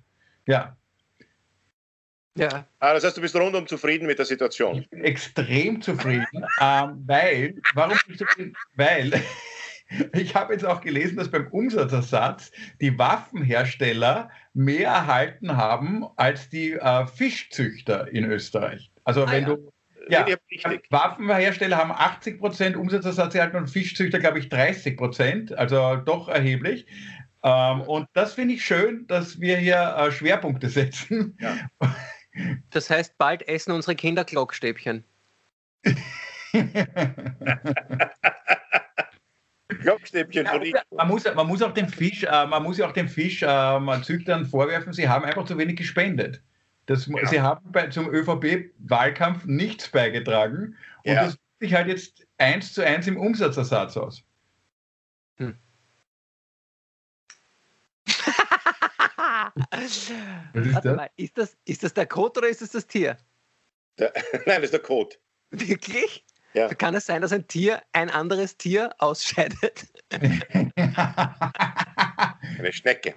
[0.47, 0.74] ja.
[2.37, 2.65] Ja.
[2.79, 4.79] Ah, das heißt, du bist rundum zufrieden mit der Situation.
[4.79, 8.53] Ich bin extrem zufrieden, ähm, weil, warum bin ich zufrieden?
[8.75, 9.13] Weil
[10.13, 16.73] ich habe jetzt auch gelesen, dass beim Umsatzersatz die Waffenhersteller mehr erhalten haben als die
[16.73, 18.91] äh, Fischzüchter in Österreich.
[19.05, 19.55] Also ah, wenn ja.
[19.55, 19.71] du
[20.07, 20.25] ja,
[20.89, 26.85] Waffenhersteller haben 80 Prozent Umsatzersatz erhalten und Fischzüchter, glaube ich, 30 Prozent, also doch erheblich.
[27.43, 31.37] Ähm, und das finde ich schön, dass wir hier äh, Schwerpunkte setzen.
[31.39, 31.55] Ja.
[32.69, 35.03] Das heißt, bald essen unsere Kinder Glockstäbchen.
[39.67, 42.91] Glockstäbchen von ja, man, muss, man muss auch dem Fisch, äh, man muss ja auch
[42.91, 46.41] dem Fischzüchtern ähm, vorwerfen, sie haben einfach zu wenig gespendet.
[46.85, 47.25] Das, ja.
[47.25, 51.23] Sie haben bei, zum ÖVP-Wahlkampf nichts beigetragen und ja.
[51.23, 54.23] das sieht sich halt jetzt eins zu eins im Umsatzersatz aus.
[55.37, 55.57] Hm.
[59.71, 60.09] Was
[60.65, 60.95] ist das?
[60.95, 61.57] Mal, ist das?
[61.65, 63.17] Ist das der Kot oder ist das das Tier?
[63.97, 64.11] Der,
[64.45, 65.15] nein, das ist der Code.
[65.51, 66.25] Wirklich?
[66.53, 66.73] Ja.
[66.73, 69.87] Kann es sein, dass ein Tier ein anderes Tier ausscheidet?
[72.57, 73.13] Eine Schnecke.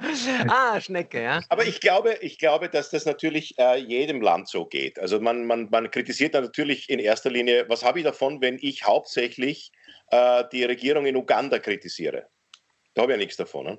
[0.48, 1.40] ah, Schnecke, ja.
[1.48, 4.98] Aber ich glaube, ich glaube, dass das natürlich äh, jedem Land so geht.
[4.98, 8.58] Also man, man, man kritisiert dann natürlich in erster Linie, was habe ich davon, wenn
[8.60, 9.70] ich hauptsächlich
[10.10, 12.28] äh, die Regierung in Uganda kritisiere?
[12.94, 13.66] Da habe ich ja nichts davon.
[13.66, 13.78] Ne?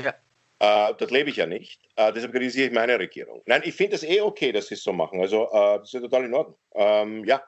[0.00, 0.14] Ja.
[0.60, 1.80] Äh, das lebe ich ja nicht.
[1.96, 3.42] Äh, deshalb kritisiere ich meine Regierung.
[3.46, 5.20] Nein, ich finde es eh okay, dass sie es so machen.
[5.20, 6.58] Also äh, das ist ja total in Ordnung.
[6.74, 7.42] Ähm, ja.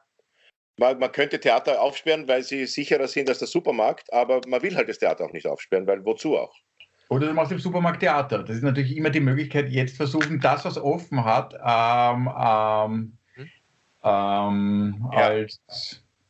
[0.79, 4.75] Man, man, könnte Theater aufsperren, weil sie sicherer sind als der Supermarkt, aber man will
[4.75, 6.55] halt das Theater auch nicht aufsperren, weil wozu auch?
[7.11, 8.44] Oder du machst im Supermarkt Theater.
[8.44, 13.51] Das ist natürlich immer die Möglichkeit, jetzt versuchen, das, was offen hat, ähm, ähm, hm?
[14.05, 15.18] ähm, ja.
[15.18, 15.61] als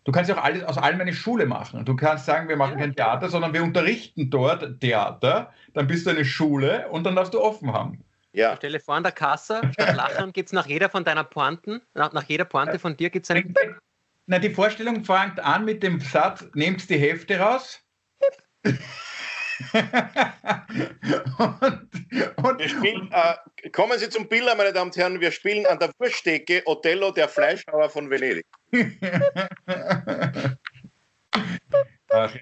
[0.04, 1.84] Du kannst ja auch alles aus allem eine Schule machen.
[1.84, 5.52] Du kannst sagen, wir machen kein Theater, sondern wir unterrichten dort Theater.
[5.74, 8.02] Dann bist du eine Schule und dann darfst du offen haben.
[8.32, 8.56] Ja.
[8.56, 12.12] Stelle vor, an der Kasse, statt Lachen gibt es nach jeder von deiner Pointen, nach,
[12.12, 13.54] nach jeder Pointe von dir gibt es einen.
[14.26, 17.80] Na, die Vorstellung fängt an mit dem Satz: Nehmt die Hefte raus.
[21.38, 21.88] und,
[22.36, 23.34] und, wir spielen, äh,
[23.70, 25.20] kommen Sie zum Bilder, meine Damen und Herren.
[25.20, 28.46] Wir spielen an der Wurststecke Othello, der Fleischhauer von Venedig.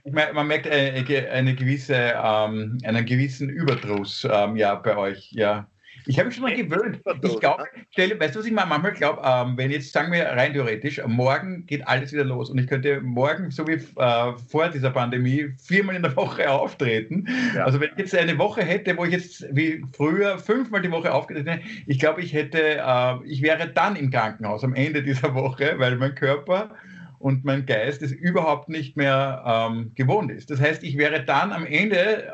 [0.04, 5.30] Man merkt eine, eine gewisse, ähm, einen gewissen Überdruss ähm, ja, bei euch.
[5.32, 5.68] Ja.
[6.06, 7.00] Ich habe mich schon mal gewöhnt.
[7.22, 7.64] Ich glaube,
[7.96, 11.86] weißt du, was ich manchmal glaube, ähm, wenn jetzt, sagen wir rein theoretisch, morgen geht
[11.86, 16.02] alles wieder los und ich könnte morgen, so wie äh, vor dieser Pandemie, viermal in
[16.02, 17.26] der Woche auftreten.
[17.54, 17.64] Ja.
[17.64, 21.12] Also wenn ich jetzt eine Woche hätte, wo ich jetzt wie früher fünfmal die Woche
[21.12, 25.34] aufgetreten hätte, ich glaube, ich hätte, äh, ich wäre dann im Krankenhaus am Ende dieser
[25.34, 26.70] Woche, weil mein Körper
[27.18, 30.50] und mein Geist es überhaupt nicht mehr ähm, gewohnt ist.
[30.50, 32.30] Das heißt, ich wäre dann am Ende äh,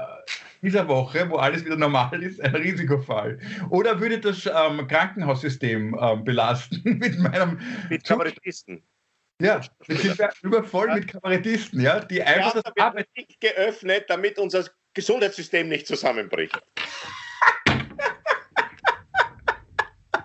[0.64, 3.38] dieser Woche, wo alles wieder normal ist, ein Risikofall?
[3.70, 7.60] Oder würde das ähm, Krankenhaussystem ähm, belasten mit meinem.
[7.90, 8.82] Mit Kabarettisten.
[9.40, 10.94] Ja, wir sind ja übervoll ja.
[10.94, 13.08] mit Kabarettisten, ja, die einfach ja, das Arbeit
[13.40, 16.56] geöffnet, damit unser Gesundheitssystem nicht zusammenbricht.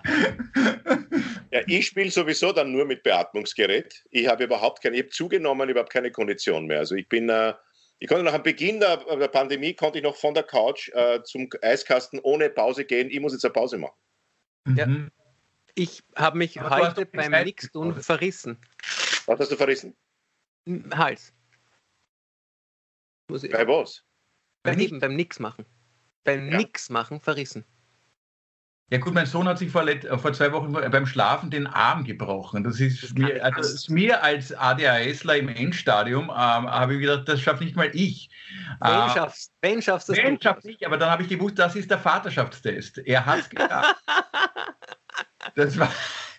[1.50, 4.04] ja, ich spiele sowieso dann nur mit Beatmungsgerät.
[4.10, 6.78] Ich habe überhaupt keine, ich habe zugenommen, überhaupt keine Kondition mehr.
[6.78, 7.54] Also ich bin äh,
[8.00, 11.22] ich konnte nach dem Beginn der, der, Pandemie konnte ich noch von der Couch äh,
[11.22, 13.10] zum Eiskasten ohne Pause gehen.
[13.10, 13.94] Ich muss jetzt eine Pause machen.
[14.74, 14.86] Ja.
[14.86, 15.10] Mhm.
[15.74, 18.58] Ich habe mich Aber heute beim Nixtun verrissen.
[19.26, 19.94] Was hast du verrissen?
[20.94, 21.32] Hals.
[23.28, 24.02] Bei was?
[24.62, 25.66] Bei eben, beim Nix machen.
[26.24, 26.56] Beim ja.
[26.56, 27.64] Nix machen verrissen.
[28.90, 29.86] Ja gut, mein Sohn hat sich vor,
[30.18, 32.64] vor zwei Wochen beim Schlafen den Arm gebrochen.
[32.64, 37.28] Das ist, das mir, also ist mir als ADHSler im Endstadium, ähm, habe ich gedacht,
[37.28, 38.30] das schafft nicht mal ich.
[38.80, 40.14] Wen äh, schaffst, wen schaffst du?
[40.14, 42.98] Wen schaffst ich, aber dann habe ich gewusst, das ist der Vaterschaftstest.
[42.98, 43.94] Er hat es geschafft.
[45.54, 45.92] das war...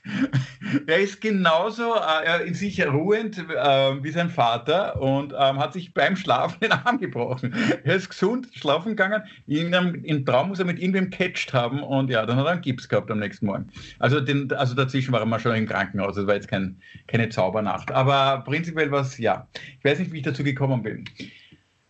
[0.88, 5.94] er ist genauso äh, in sich ruhend äh, wie sein Vater und ähm, hat sich
[5.94, 7.54] beim Schlafen den Arm gebrochen.
[7.84, 9.24] Er ist gesund schlafen gegangen.
[9.48, 12.52] In einem, Im Traum muss er mit irgendwem catcht haben und ja, dann hat er
[12.52, 13.70] einen Gips gehabt am nächsten Morgen.
[14.00, 16.16] Also, den, also dazwischen war er mal schon im Krankenhaus.
[16.16, 17.92] Das war jetzt kein, keine Zaubernacht.
[17.92, 19.48] Aber prinzipiell war es, ja.
[19.80, 21.06] Ich weiß nicht, wie ich dazu gekommen bin.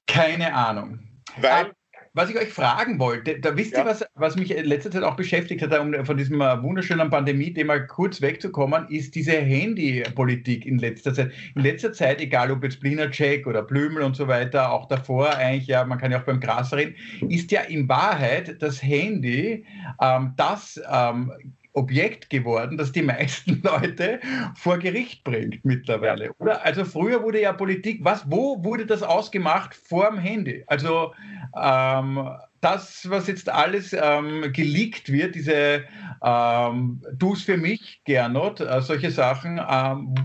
[0.07, 0.99] Keine Ahnung.
[1.39, 1.71] Weil
[2.13, 3.79] was ich euch fragen wollte, da wisst ja.
[3.79, 7.09] ihr, was, was mich in letzter Zeit auch beschäftigt hat, um von diesem äh, wunderschönen
[7.09, 11.31] Pandemie-Thema kurz wegzukommen, ist diese Handypolitik in letzter Zeit.
[11.55, 15.67] In letzter Zeit, egal ob jetzt Blinacek oder Blümel und so weiter, auch davor eigentlich,
[15.67, 16.95] ja, man kann ja auch beim Gras reden,
[17.29, 19.65] ist ja in Wahrheit das Handy
[20.01, 21.31] ähm, das ähm,
[21.73, 24.19] Objekt geworden, das die meisten Leute
[24.55, 26.33] vor Gericht bringt mittlerweile.
[26.39, 26.63] Oder?
[26.65, 30.63] Also früher wurde ja Politik, was, wo wurde das ausgemacht vor dem Handy?
[30.67, 31.13] Also
[31.59, 32.29] ähm,
[32.61, 35.83] das, was jetzt alles ähm, geleakt wird, diese
[36.23, 40.15] ähm, Du's für mich, Gernot, äh, solche Sachen, ähm,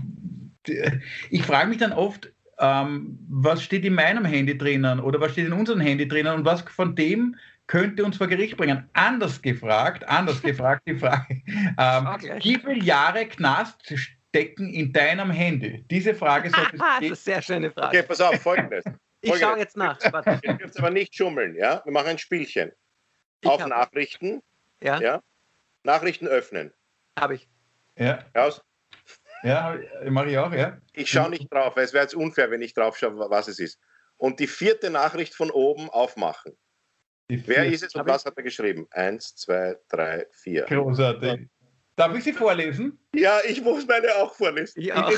[1.29, 5.47] ich frage mich dann oft, ähm, was steht in meinem Handy drinnen oder was steht
[5.47, 7.35] in unserem Handy drinnen und was von dem
[7.67, 8.89] könnte uns vor Gericht bringen.
[8.93, 12.07] Anders gefragt, anders gefragt die Frage, ähm,
[12.41, 15.85] wie viele Jahre Knast stecken in deinem Handy?
[15.89, 17.99] Diese Frage sollte Das ist eine sehr schöne Frage.
[17.99, 18.83] Okay, pass auf, folgendes.
[19.21, 19.99] ich schaue jetzt nach.
[20.11, 20.39] Warte.
[20.41, 21.81] Du dürft aber nicht schummeln, ja?
[21.83, 22.71] Wir machen ein Spielchen.
[23.41, 24.41] Ich auf Nachrichten.
[24.81, 24.99] Ja.
[24.99, 25.21] ja.
[25.83, 26.73] Nachrichten öffnen.
[27.19, 27.49] Habe ich.
[27.97, 28.23] Ja.
[28.35, 28.61] Raus.
[29.43, 29.77] Ja,
[30.09, 30.77] mache ich auch, ja.
[30.93, 33.59] Ich schaue nicht drauf, weil es wäre jetzt unfair, wenn ich drauf schaue, was es
[33.59, 33.79] ist.
[34.17, 36.57] Und die vierte Nachricht von oben aufmachen.
[37.29, 38.87] Wer ist es und was hat er geschrieben?
[38.91, 40.63] Eins, zwei, drei, vier.
[40.63, 41.47] Großartig.
[41.97, 42.97] Darf ich sie vorlesen?
[43.13, 44.81] Ja, ich muss meine auch vorlesen.
[44.81, 45.09] Ja.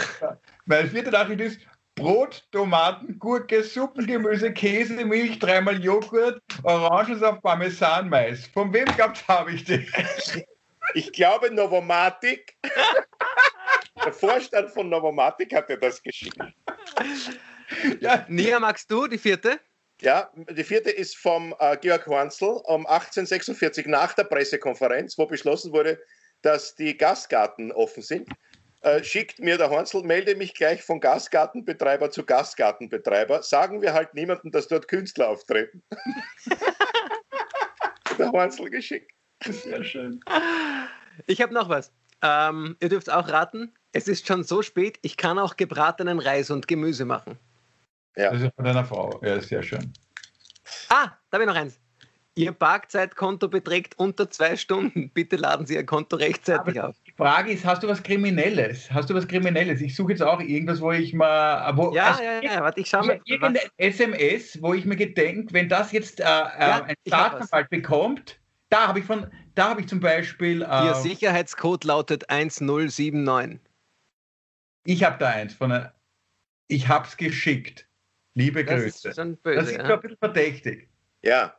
[0.66, 1.60] Meine vierte Nachricht ist
[1.96, 8.48] Brot, Tomaten, Gurke, Suppengemüse, Käse, Milch, dreimal Joghurt, Orangensaft, Parmesan, Mais.
[8.48, 9.86] Von wem gab's habe ich die?
[10.96, 12.56] Ich glaube Novomatic.
[14.04, 16.40] Der Vorstand von Novomatic hat dir das geschickt.
[18.00, 18.26] Ja.
[18.30, 19.60] Nia, magst du die vierte?
[20.02, 25.74] Ja, die vierte ist vom äh, Georg Hornzel um 1846 nach der Pressekonferenz, wo beschlossen
[25.74, 26.00] wurde,
[26.42, 28.30] dass die Gastgarten offen sind.
[28.82, 33.44] Äh, schickt mir der Hornzel, melde mich gleich von Gastgartenbetreiber zu Gastgartenbetreiber.
[33.44, 35.84] Sagen wir halt niemandem, dass dort Künstler auftreten.
[38.18, 39.12] der Hornzel geschickt.
[39.44, 40.22] Sehr schön.
[41.28, 41.92] Ich habe noch was.
[42.22, 43.74] Ähm, ihr dürft auch raten.
[43.92, 47.38] Es ist schon so spät, ich kann auch gebratenen Reis und Gemüse machen.
[48.20, 48.32] Ja.
[48.32, 49.20] Das ist von deiner Frau.
[49.24, 49.94] Ja, sehr schön.
[50.90, 51.80] Ah, da habe ich noch eins.
[52.36, 55.10] Ihr Parkzeitkonto beträgt unter zwei Stunden.
[55.10, 56.96] Bitte laden Sie Ihr Konto rechtzeitig Aber auf.
[57.06, 58.92] Die Frage ist, hast du was Kriminelles?
[58.92, 59.82] Hast du was Kriminelles?
[59.82, 61.76] Ich suche jetzt auch irgendwas, wo ich mal...
[61.76, 63.22] Wo, ja, also, ja, ja, warte, ich schaue mal.
[63.26, 68.88] Irgendein SMS, wo ich mir gedenke, wenn das jetzt äh, ja, ein Staatsanwalt bekommt, da
[68.88, 70.62] habe ich von, da habe ich zum Beispiel...
[70.62, 73.60] Äh, Ihr Sicherheitscode lautet 1079.
[74.86, 75.94] Ich habe da eins von einer,
[76.68, 77.89] ich habe es geschickt.
[78.36, 79.10] Liebe das Grüße.
[79.10, 79.84] Ist schon böse, das ist ja?
[79.84, 80.90] ein bisschen verdächtig.
[81.22, 81.56] Ja.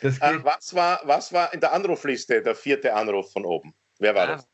[0.00, 0.10] Äh,
[0.42, 3.74] was, war, was war in der Anrufliste der vierte Anruf von oben?
[3.98, 4.32] Wer war ah.
[4.36, 4.48] das?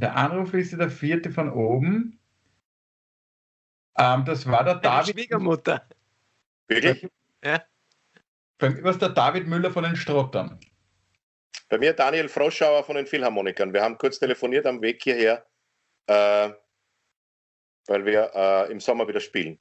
[0.00, 2.20] Der Anrufliste der vierte von oben.
[3.96, 5.14] Ähm, das war der David.
[5.14, 5.86] Schwiegermutter.
[6.68, 7.08] Wirklich?
[7.44, 7.64] Ja.
[8.58, 10.58] Bei mir war es der David Müller von den Strottern.
[11.68, 13.72] Bei mir Daniel Froschauer von den Philharmonikern.
[13.72, 15.46] Wir haben kurz telefoniert am Weg hierher,
[16.06, 16.50] äh,
[17.86, 19.58] weil wir äh, im Sommer wieder spielen.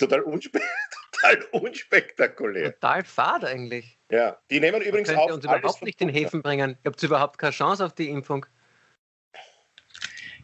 [0.00, 0.60] Total, unspe
[1.12, 2.72] total unspektakulär.
[2.74, 3.98] Total fad eigentlich.
[4.10, 5.30] Ja, die nehmen übrigens auch.
[5.30, 6.76] uns überhaupt nicht in Häfen bringen.
[6.82, 8.46] Ihr habt überhaupt keine Chance auf die Impfung.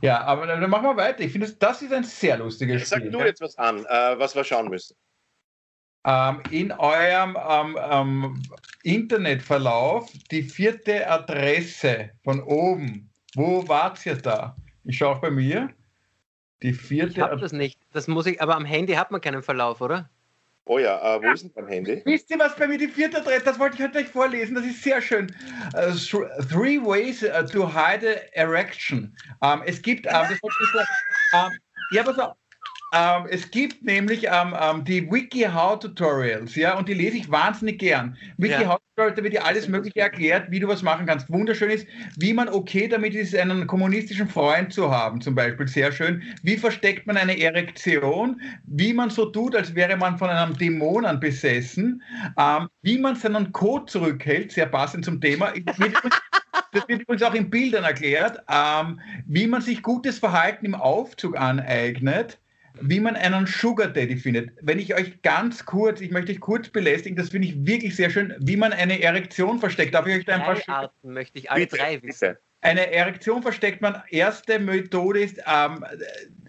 [0.03, 1.21] Ja, aber dann machen wir weiter.
[1.21, 3.11] Ich finde, das ist ein sehr lustiges Spiel.
[3.11, 4.97] Sag du jetzt was an, äh, was wir schauen müssen.
[6.05, 8.42] Ähm, in eurem ähm, ähm,
[8.85, 13.11] Internetverlauf die vierte Adresse von oben.
[13.35, 14.57] Wo wart ihr da?
[14.85, 15.71] Ich schaue auch bei mir.
[16.62, 17.12] Die vierte.
[17.12, 17.79] Ich habe das nicht.
[17.92, 20.09] Das muss ich, aber am Handy hat man keinen Verlauf, oder?
[20.69, 22.03] Oh ja, äh, wo ist denn beim Handy?
[22.05, 24.64] Wisst ihr, was bei mir die vierte Adresse, das wollte ich heute gleich vorlesen, das
[24.64, 25.33] ist sehr schön.
[25.75, 25.95] Uh,
[26.51, 29.16] three ways uh, to hide erection.
[29.40, 31.53] Um, es gibt, um, das ich, um,
[31.92, 32.35] ja, pass auf,
[32.92, 38.16] ähm, es gibt nämlich ähm, ähm, die WikiHow-Tutorials, ja, und die lese ich wahnsinnig gern.
[38.37, 41.29] WikiHow-Tutorials, da wird dir alles Mögliche erklärt, wie du was machen kannst.
[41.31, 45.66] Wunderschön ist, wie man okay damit ist, einen kommunistischen Freund zu haben, zum Beispiel.
[45.66, 46.22] Sehr schön.
[46.42, 48.40] Wie versteckt man eine Erektion?
[48.66, 52.03] Wie man so tut, als wäre man von einem Dämonen besessen?
[52.38, 55.53] Ähm, wie man seinen Code zurückhält, sehr passend zum Thema.
[56.72, 61.38] Das wird übrigens auch in Bildern erklärt, ähm, wie man sich gutes Verhalten im Aufzug
[61.38, 62.38] aneignet
[62.80, 64.50] wie man einen Sugar Daddy findet.
[64.60, 68.10] Wenn ich euch ganz kurz, ich möchte euch kurz belästigen, das finde ich wirklich sehr
[68.10, 69.94] schön, wie man eine Erektion versteckt.
[69.94, 72.36] Darf ich euch da ein paar Arten möchte ich alle bitte, drei wissen.
[72.62, 74.02] Eine Erektion versteckt man.
[74.10, 75.84] Erste Methode ist ähm,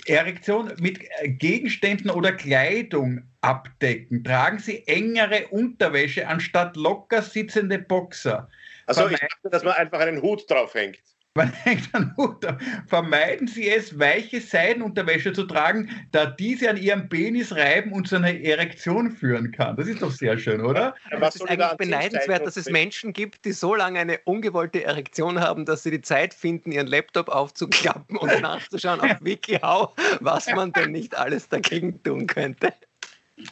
[0.05, 4.23] Erektion mit Gegenständen oder Kleidung abdecken.
[4.23, 8.49] Tragen Sie engere Unterwäsche anstatt locker sitzende Boxer.
[8.87, 10.99] Also ich dachte, dass man einfach einen Hut draufhängt.
[11.37, 12.43] Man hängt an Hut
[12.87, 18.15] Vermeiden Sie es, weiche Seidenunterwäsche zu tragen, da diese an Ihrem Penis reiben und zu
[18.15, 19.77] einer Erektion führen kann.
[19.77, 20.95] Das ist doch sehr schön, oder?
[21.11, 25.39] Ja, es ist eigentlich beneidenswert, dass es Menschen gibt, die so lange eine ungewollte Erektion
[25.39, 30.71] haben, dass sie die Zeit finden, ihren Laptop aufzuklappen und nachzuschauen auf WikiHow, was man
[30.71, 32.73] denn nicht alles dagegen tun könnte.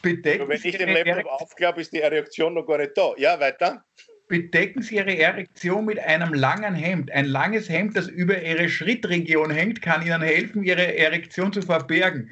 [0.02, 3.12] Bedenken wenn ich den Laptop aufklappe, ist die Erektion noch gar nicht da.
[3.16, 3.84] Ja, weiter
[4.28, 7.10] bedecken Sie Ihre Erektion mit einem langen Hemd.
[7.12, 12.30] Ein langes Hemd, das über Ihre Schrittregion hängt, kann Ihnen helfen, Ihre Erektion zu verbergen.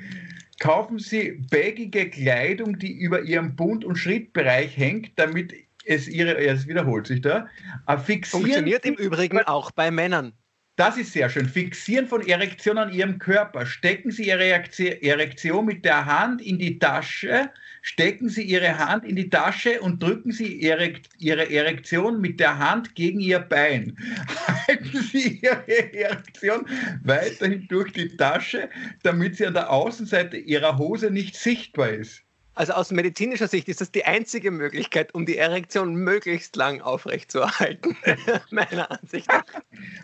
[0.61, 5.53] Kaufen Sie bagige Kleidung, die über Ihrem Bund- und Schrittbereich hängt, damit
[5.85, 7.49] es Ihre, es wiederholt sich da,
[7.87, 10.33] äh, fixieren Funktioniert im Übrigen auch bei Männern.
[10.77, 11.49] Das ist sehr schön.
[11.49, 13.65] Fixieren von Erektion an Ihrem Körper.
[13.65, 17.51] Stecken Sie Ihre Erektion mit der Hand in die Tasche
[17.85, 22.59] stecken Sie Ihre Hand in die Tasche und drücken Sie Ihre, Ihre Erektion mit der
[22.59, 23.95] Hand gegen Ihr Bein.
[24.67, 26.67] Halten Sie Ihre Erektion
[27.03, 28.71] weiterhin durch die Tasche,
[29.03, 32.24] damit sie an der Außenseite Ihrer Hose nicht sichtbar ist.
[32.57, 37.97] Also aus medizinischer Sicht ist das die einzige Möglichkeit, um die Erektion möglichst lang aufrechtzuerhalten,
[38.51, 39.45] meiner Ansicht nach.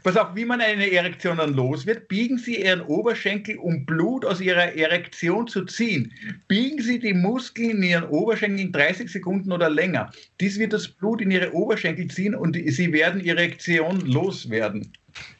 [0.02, 4.24] Pass auf, wie man eine Erektion dann los wird, biegen Sie Ihren Oberschenkel, um Blut
[4.24, 6.12] aus Ihrer Erektion zu ziehen.
[6.48, 10.10] Biegen Sie die Muskeln in Ihren Oberschenkel 30 Sekunden oder länger.
[10.40, 14.92] Dies wird das Blut in Ihre Oberschenkel ziehen und Sie werden Ihre Erektion loswerden.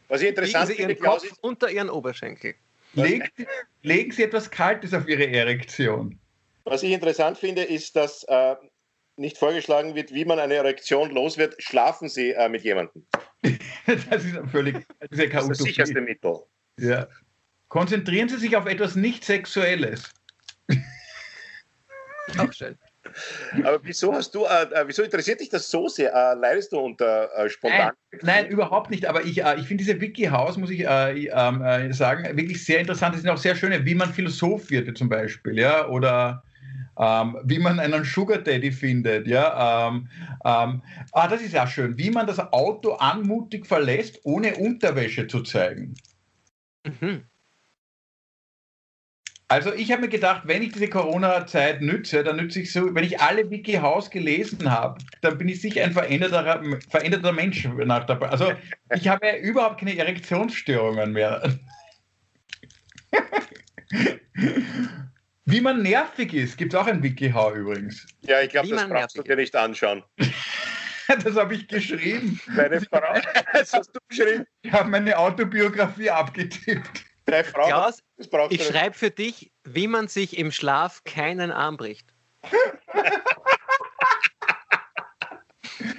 [0.06, 2.54] Was ich interessant biegen Sie Ihren Kopf unter Ihren Oberschenkel.
[2.94, 3.28] Legen,
[3.82, 6.19] legen Sie etwas Kaltes auf Ihre Erektion.
[6.64, 8.54] Was ich interessant finde, ist, dass äh,
[9.16, 13.06] nicht vorgeschlagen wird, wie man eine Erektion los wird, schlafen Sie äh, mit jemandem.
[13.86, 16.40] das ist völlig das, ist das sicherste Mittel.
[16.78, 17.06] Ja.
[17.68, 20.10] Konzentrieren Sie sich auf etwas nicht Sexuelles.
[22.38, 22.76] Auch schön.
[23.64, 26.12] Aber wieso hast du, äh, äh, wieso interessiert dich das so sehr?
[26.12, 27.92] Äh, leidest du unter äh, spontan?
[28.12, 29.06] Nein, nein, überhaupt nicht.
[29.06, 33.14] Aber ich, äh, ich finde diese Wiki-Haus, muss ich äh, ähm, sagen, wirklich sehr interessant.
[33.14, 36.42] Das sind auch sehr schöne, wie man Philosoph wird zum Beispiel, ja, oder
[37.00, 39.88] ähm, wie man einen Sugar Daddy findet, ja.
[39.88, 40.08] Ähm,
[40.44, 40.82] ähm,
[41.12, 45.94] ah, das ist ja schön, wie man das Auto anmutig verlässt, ohne Unterwäsche zu zeigen.
[46.84, 47.24] Mhm.
[49.48, 53.02] Also ich habe mir gedacht, wenn ich diese Corona-Zeit nütze, dann nütze ich so, wenn
[53.02, 58.22] ich alle Wiki-Haus gelesen habe, dann bin ich sicher ein veränderter, veränderter Mensch nach der.
[58.30, 58.52] Also
[58.94, 61.58] ich habe ja überhaupt keine Erektionsstörungen mehr.
[65.46, 68.06] Wie man nervig ist, gibt es auch ein Wiki-How übrigens.
[68.22, 70.04] Ja, ich glaube, das brauchst du dir nicht anschauen.
[71.08, 72.40] das habe ich geschrieben.
[72.48, 73.00] Meine Frau,
[73.52, 74.46] das hast du geschrieben.
[74.62, 77.04] Ich habe meine Autobiografie abgetippt.
[77.52, 78.02] Frau, Klaus,
[78.50, 82.12] ich schreibe für dich, wie man sich im Schlaf keinen Arm bricht.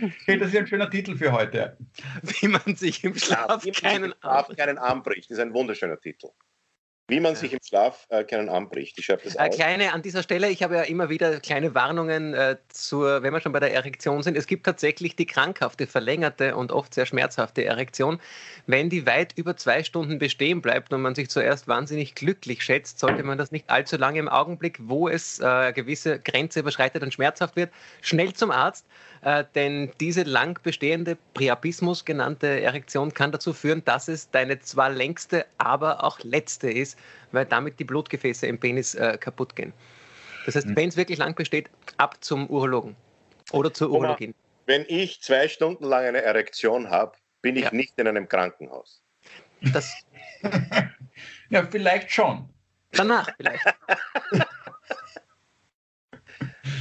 [0.04, 1.77] Okay, das ist ein schöner Titel für heute.
[2.23, 5.30] Wie man sich im Schlaf, ja, keinen, Arm keinen Arm bricht.
[5.30, 6.30] Das ist ein wunderschöner Titel.
[7.12, 8.97] Wie man sich im Schlaf äh, keinen Arm bricht.
[8.97, 12.34] Ich schreibe das äh, Kleine, an dieser Stelle, ich habe ja immer wieder kleine Warnungen
[12.34, 14.38] äh, zur, wenn wir schon bei der Erektion sind.
[14.38, 18.21] Es gibt tatsächlich die krankhafte, verlängerte und oft sehr schmerzhafte Erektion.
[18.65, 22.97] Wenn die weit über zwei Stunden bestehen bleibt und man sich zuerst wahnsinnig glücklich schätzt,
[23.00, 27.04] sollte man das nicht allzu lange im Augenblick, wo es äh, eine gewisse Grenze überschreitet
[27.04, 27.71] und schmerzhaft wird,
[28.02, 28.86] schnell zum Arzt
[29.23, 34.89] äh, denn diese lang bestehende Priapismus genannte Erektion kann dazu führen, dass es deine zwar
[34.89, 36.97] längste, aber auch letzte ist,
[37.31, 39.73] weil damit die Blutgefäße im Penis äh, kaputt gehen.
[40.45, 40.75] Das heißt, mhm.
[40.75, 42.95] wenn es wirklich lang besteht, ab zum Urologen
[43.51, 44.34] oder zur Urologin.
[44.65, 47.73] Wenn ich zwei Stunden lang eine Erektion habe, bin ich ja.
[47.73, 49.03] nicht in einem Krankenhaus.
[49.73, 49.93] Das
[51.49, 52.49] ja, vielleicht schon.
[52.91, 53.63] Danach vielleicht.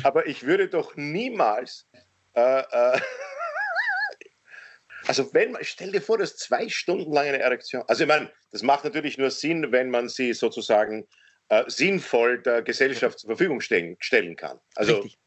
[0.02, 1.86] Aber ich würde doch niemals
[2.34, 3.00] äh, äh,
[5.06, 7.82] also wenn man, stell dir vor, dass zwei Stunden lang eine Erektion.
[7.88, 11.06] Also ich meine, das macht natürlich nur Sinn, wenn man sie sozusagen
[11.48, 14.60] äh, sinnvoll der Gesellschaft zur Verfügung stellen, stellen kann.
[14.74, 15.18] Also Richtig.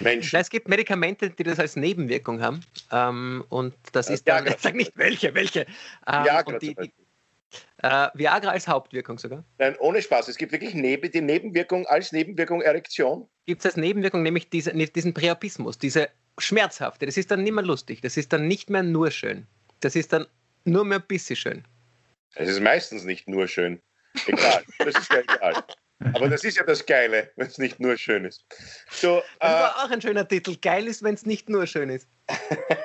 [0.00, 0.38] Menschen.
[0.38, 2.64] Es gibt Medikamente, die das als Nebenwirkung haben.
[2.90, 5.66] Ähm, und das ist dann, ich sage nicht welche, welche.
[6.06, 6.92] Ähm, Viagra, die, die,
[7.82, 9.44] äh, Viagra als Hauptwirkung sogar?
[9.58, 10.28] Nein, ohne Spaß.
[10.28, 13.28] Es gibt wirklich neben, die Nebenwirkung als Nebenwirkung Erektion.
[13.46, 17.06] Gibt es als Nebenwirkung nämlich diese, diesen Priapismus, diese schmerzhafte.
[17.06, 18.00] Das ist dann nicht mehr lustig.
[18.00, 19.46] Das ist dann nicht mehr nur schön.
[19.80, 20.26] Das ist dann
[20.64, 21.64] nur mehr ein bisschen schön.
[22.34, 23.80] Es ist meistens nicht nur schön.
[24.26, 24.62] Egal.
[24.78, 25.64] Das ist ja egal.
[26.14, 28.44] Aber das ist ja das Geile, wenn es nicht nur schön ist.
[28.90, 30.56] So, das äh, war auch ein schöner Titel.
[30.60, 32.08] Geil ist, wenn es nicht nur schön ist.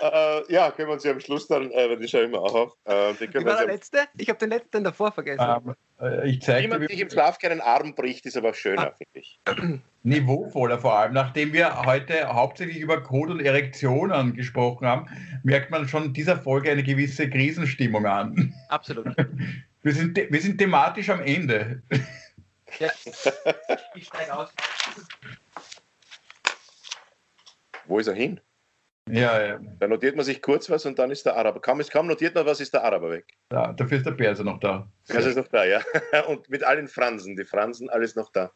[0.00, 2.54] äh, ja, können wir uns ja am Schluss dann, äh, wenn ich schaue immer auch
[2.54, 2.76] auf.
[2.84, 3.98] Äh, Wie war der letzte?
[4.16, 5.40] Ich habe den letzten davor vergessen.
[5.40, 8.54] Um, ähm, äh, ich zeige Wie man sich im Schlaf keinen Arm bricht, ist aber
[8.54, 8.96] schöner, ah.
[8.96, 9.40] finde ich.
[10.02, 11.12] Niveauvoller vor allem.
[11.12, 15.06] Nachdem wir heute hauptsächlich über Code und Erektionen gesprochen haben,
[15.42, 18.54] merkt man schon dieser Folge eine gewisse Krisenstimmung an.
[18.68, 19.14] Absolut.
[19.82, 21.82] Wir sind, wir sind thematisch am Ende.
[22.78, 22.90] Ja.
[23.94, 24.50] Ich steige aus.
[27.86, 28.40] Wo ist er hin?
[29.12, 29.60] Ja, ja.
[29.78, 31.60] Da notiert man sich kurz was und dann ist der Araber.
[31.60, 33.26] Kaum, kaum notiert man was, ist der Araber weg.
[33.52, 34.88] Ja, dafür ist der Perser noch da.
[35.08, 35.80] Der Perser ist noch da, ja.
[36.28, 38.52] Und mit allen Fransen, die Fransen, alles noch da.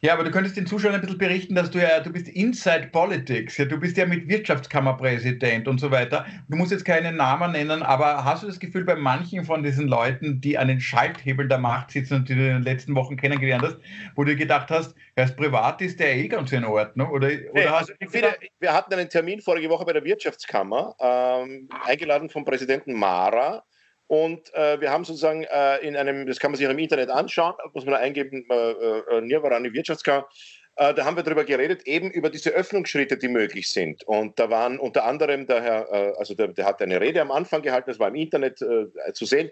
[0.00, 2.88] Ja, aber du könntest den Zuschauern ein bisschen berichten, dass du ja, du bist Inside
[2.92, 6.26] Politics, ja, du bist ja mit Wirtschaftskammerpräsident und so weiter.
[6.48, 9.88] Du musst jetzt keinen Namen nennen, aber hast du das Gefühl, bei manchen von diesen
[9.88, 13.16] Leuten, die an den Schalthebeln der Macht sitzen und die du in den letzten Wochen
[13.16, 13.78] kennengelernt hast,
[14.16, 17.10] wo du gedacht hast, als Privat ist der eh ganz in Ordnung?
[17.10, 21.70] Oder, oder nee, also finde, wir hatten einen Termin vorige Woche bei der Wirtschaftskammer, ähm,
[21.86, 23.64] eingeladen vom Präsidenten Mara
[24.08, 27.10] und äh, wir haben sozusagen äh, in einem, das kann man sich auch im Internet
[27.10, 30.28] anschauen, muss man da eingeben, äh, äh Nirvarani Wirtschaftskammer,
[30.76, 34.04] äh, da haben wir darüber geredet, eben über diese Öffnungsschritte, die möglich sind.
[34.04, 37.30] Und da waren unter anderem der Herr, äh, also der, der hat eine Rede am
[37.30, 39.50] Anfang gehalten, das war im Internet äh, zu sehen.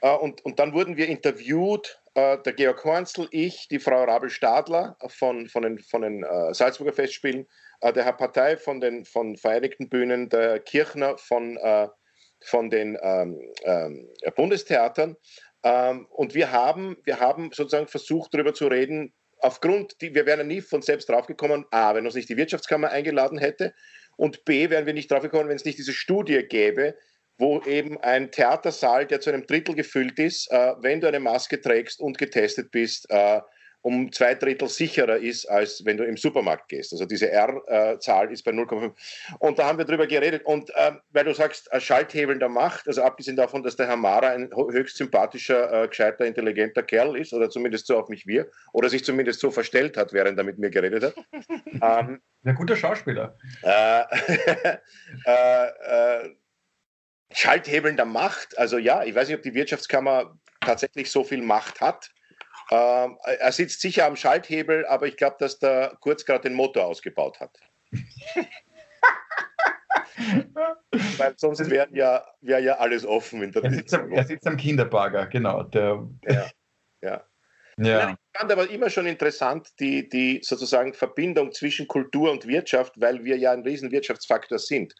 [0.00, 5.62] und, und dann wurden wir interviewt, der Georg Hornzl, ich, die Frau Rabel-Stadler von, von
[5.62, 7.46] den, von den Salzburger Festspielen,
[7.82, 11.58] der Herr Partei von den von Vereinigten Bühnen, der Kirchner von
[12.44, 15.16] von den ähm, ähm, Bundestheatern.
[15.62, 20.46] Ähm, und wir haben, wir haben sozusagen versucht, darüber zu reden, aufgrund, die, wir wären
[20.46, 23.74] nie von selbst draufgekommen, A, wenn uns nicht die Wirtschaftskammer eingeladen hätte
[24.16, 26.94] und B, wären wir nicht draufgekommen, wenn es nicht diese Studie gäbe,
[27.38, 31.60] wo eben ein Theatersaal, der zu einem Drittel gefüllt ist, äh, wenn du eine Maske
[31.60, 33.40] trägst und getestet bist, äh,
[33.84, 36.94] um zwei Drittel sicherer ist, als wenn du im Supermarkt gehst.
[36.94, 38.94] Also diese R-Zahl ist bei 0,5.
[39.40, 40.42] Und da haben wir drüber geredet.
[40.46, 44.28] Und äh, weil du sagst, Schalthebeln der Macht, also abgesehen davon, dass der Herr Mara
[44.28, 48.88] ein höchst sympathischer, äh, gescheiter, intelligenter Kerl ist, oder zumindest so auf mich wir, oder
[48.88, 51.14] sich zumindest so verstellt hat, während er mit mir geredet hat.
[52.08, 53.36] ähm, ein guter Schauspieler.
[53.60, 54.02] Äh,
[55.26, 56.30] äh, äh,
[57.32, 61.82] Schalthebeln der Macht, also ja, ich weiß nicht, ob die Wirtschaftskammer tatsächlich so viel Macht
[61.82, 62.10] hat.
[62.70, 66.86] Ähm, er sitzt sicher am Schalthebel, aber ich glaube, dass der Kurz gerade den Motor
[66.86, 67.58] ausgebaut hat.
[71.18, 73.42] Weil sonst wäre ja, wär ja alles offen.
[73.42, 75.64] In der er, sitzt am, er sitzt am Kinderbagger, genau.
[75.64, 76.46] Der, ja,
[77.02, 77.24] ja.
[77.76, 78.10] Ja.
[78.10, 83.24] Ich fand aber immer schon interessant die, die sozusagen Verbindung zwischen Kultur und Wirtschaft, weil
[83.24, 84.94] wir ja ein Riesenwirtschaftsfaktor sind.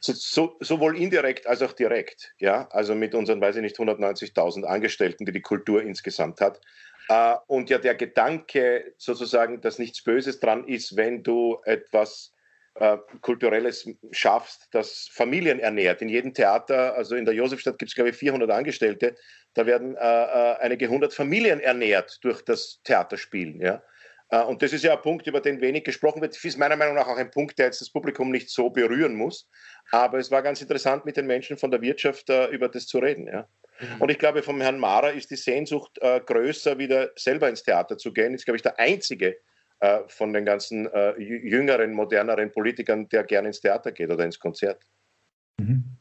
[0.00, 2.32] So, so, sowohl indirekt als auch direkt.
[2.38, 2.68] Ja?
[2.70, 6.60] Also mit unseren, weiß ich nicht, 190.000 Angestellten, die die Kultur insgesamt hat.
[7.10, 12.32] Äh, und ja, der Gedanke sozusagen, dass nichts Böses dran ist, wenn du etwas
[12.76, 16.02] äh, Kulturelles schaffst, das Familien ernährt.
[16.02, 19.16] In jedem Theater, also in der Josefstadt gibt es, glaube ich, 400 Angestellte,
[19.54, 23.60] da werden äh, einige hundert Familien ernährt durch das Theaterspielen.
[23.60, 23.82] Ja?
[24.46, 26.44] Und das ist ja ein Punkt, über den wenig gesprochen wird.
[26.44, 29.50] Ist meiner Meinung nach auch ein Punkt, der jetzt das Publikum nicht so berühren muss.
[29.90, 33.26] Aber es war ganz interessant, mit den Menschen von der Wirtschaft über das zu reden.
[33.26, 33.48] Ja.
[33.98, 37.96] Und ich glaube, vom Herrn Mara ist die Sehnsucht uh, größer, wieder selber ins Theater
[37.96, 38.34] zu gehen.
[38.34, 39.36] Ist, glaube ich, der einzige
[39.84, 44.82] uh, von den ganzen jüngeren, moderneren Politikern, der gerne ins Theater geht oder ins Konzert.
[45.58, 45.99] Mhm.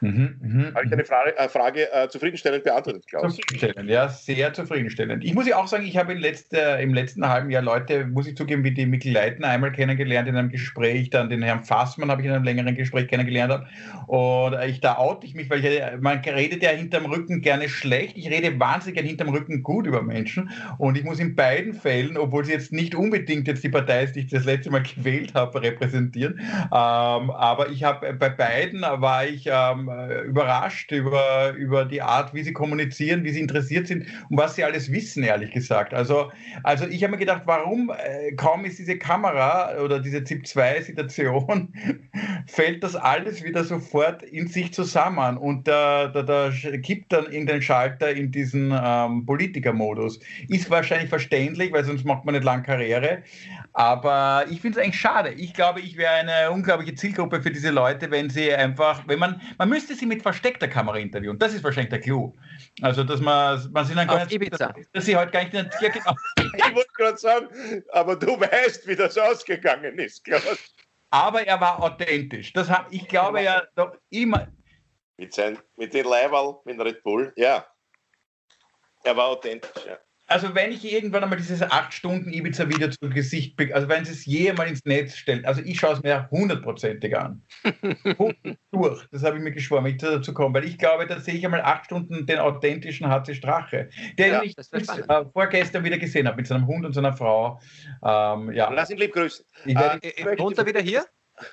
[0.00, 3.36] Mhm, mh, Habe ich eine Frage, äh, Frage äh, zufriedenstellend beantwortet, Klaus?
[3.36, 5.22] Zufriedenstellend, ja, sehr zufriedenstellend.
[5.24, 8.34] Ich muss ja auch sagen, ich habe letzter, im letzten halben Jahr Leute, muss ich
[8.34, 12.22] zugeben, wie die Mikkel Leitner einmal kennengelernt in einem Gespräch, dann den Herrn Fassmann habe
[12.22, 13.66] ich in einem längeren Gespräch kennengelernt.
[14.06, 18.16] Und ich, da oute ich mich, weil ich, man redet ja hinterm Rücken gerne schlecht.
[18.16, 20.50] Ich rede wahnsinnig gern hinterm Rücken gut über Menschen.
[20.78, 24.16] Und ich muss in beiden Fällen, obwohl sie jetzt nicht unbedingt jetzt die Partei ist,
[24.16, 26.38] die ich das letzte Mal gewählt habe, repräsentieren.
[26.40, 26.70] Ähm,
[27.30, 29.89] aber ich habe bei beiden war ich ähm, äh,
[30.26, 34.64] überrascht über, über die Art, wie sie kommunizieren, wie sie interessiert sind und was sie
[34.64, 35.94] alles wissen, ehrlich gesagt.
[35.94, 36.30] Also,
[36.62, 41.72] also ich habe mir gedacht, warum äh, kaum ist diese Kamera oder diese ZIP-2-Situation,
[42.46, 46.50] fällt das alles wieder sofort in sich zusammen und da, da, da
[46.82, 50.20] kippt dann irgendein Schalter in diesen ähm, Politikermodus.
[50.48, 53.22] Ist wahrscheinlich verständlich, weil sonst macht man nicht lang Karriere.
[53.72, 55.32] Aber ich finde es eigentlich schade.
[55.32, 59.40] Ich glaube, ich wäre eine unglaubliche Zielgruppe für diese Leute, wenn sie einfach, wenn man,
[59.58, 61.38] man müsste sie mit versteckter Kamera interviewen.
[61.38, 62.34] Das ist wahrscheinlich der Clou.
[62.82, 64.68] Also, dass man, man sind dann gar nicht, Ibiza.
[64.68, 66.14] Dass, dass sie halt gar nicht, ja, genau.
[66.56, 70.74] Ich wollte gerade sagen, aber du weißt, wie das ausgegangen ist, Klaus.
[71.10, 72.52] Aber er war authentisch.
[72.52, 74.48] Das hab, ich glaube ja doch immer.
[75.16, 77.66] Mit, sein, mit den Leiberl, mit Red Bull, ja.
[79.04, 79.98] Er war authentisch, ja
[80.30, 84.24] also wenn ich irgendwann einmal dieses 8 Stunden Ibiza-Video zu Gesicht, also wenn sie es
[84.24, 87.42] jemals ins Netz stellen, also ich schaue es mir hundertprozentig an.
[88.70, 91.34] durch, das habe ich mir geschworen, wenn ich dazu komme, weil ich glaube, da sehe
[91.34, 96.28] ich einmal 8 Stunden den authentischen HC Strache, den ja, ich äh, vorgestern wieder gesehen
[96.28, 97.60] habe mit seinem Hund und seiner Frau.
[98.04, 98.70] Ähm, ja.
[98.72, 99.44] Lass ihn lieb grüßen.
[99.66, 101.04] Äh, äh, wohnt er wieder hier?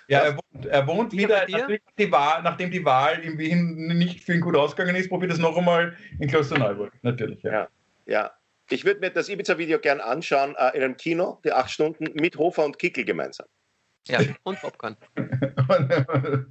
[0.07, 4.23] Ja, er wohnt, er wohnt wieder, nachdem die, Wahl, nachdem die Wahl in Wien nicht
[4.23, 7.41] für ihn gut ausgegangen ist, probiert es noch einmal in Klosterneuburg, natürlich.
[7.41, 7.67] Ja, ja.
[8.05, 8.32] ja.
[8.70, 12.38] Ich würde mir das Ibiza-Video gern anschauen äh, in einem Kino, die acht Stunden, mit
[12.38, 13.47] Hofer und Kickel gemeinsam.
[14.07, 14.97] Ja, und Popcorn.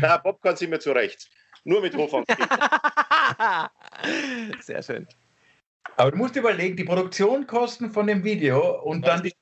[0.00, 1.28] Na, Popcorn sind wir zu rechts.
[1.64, 2.46] Nur mit Hofer und Kickel.
[4.60, 5.08] Sehr schön.
[5.96, 9.34] Aber du musst überlegen, die Produktionskosten von dem Video und dann die,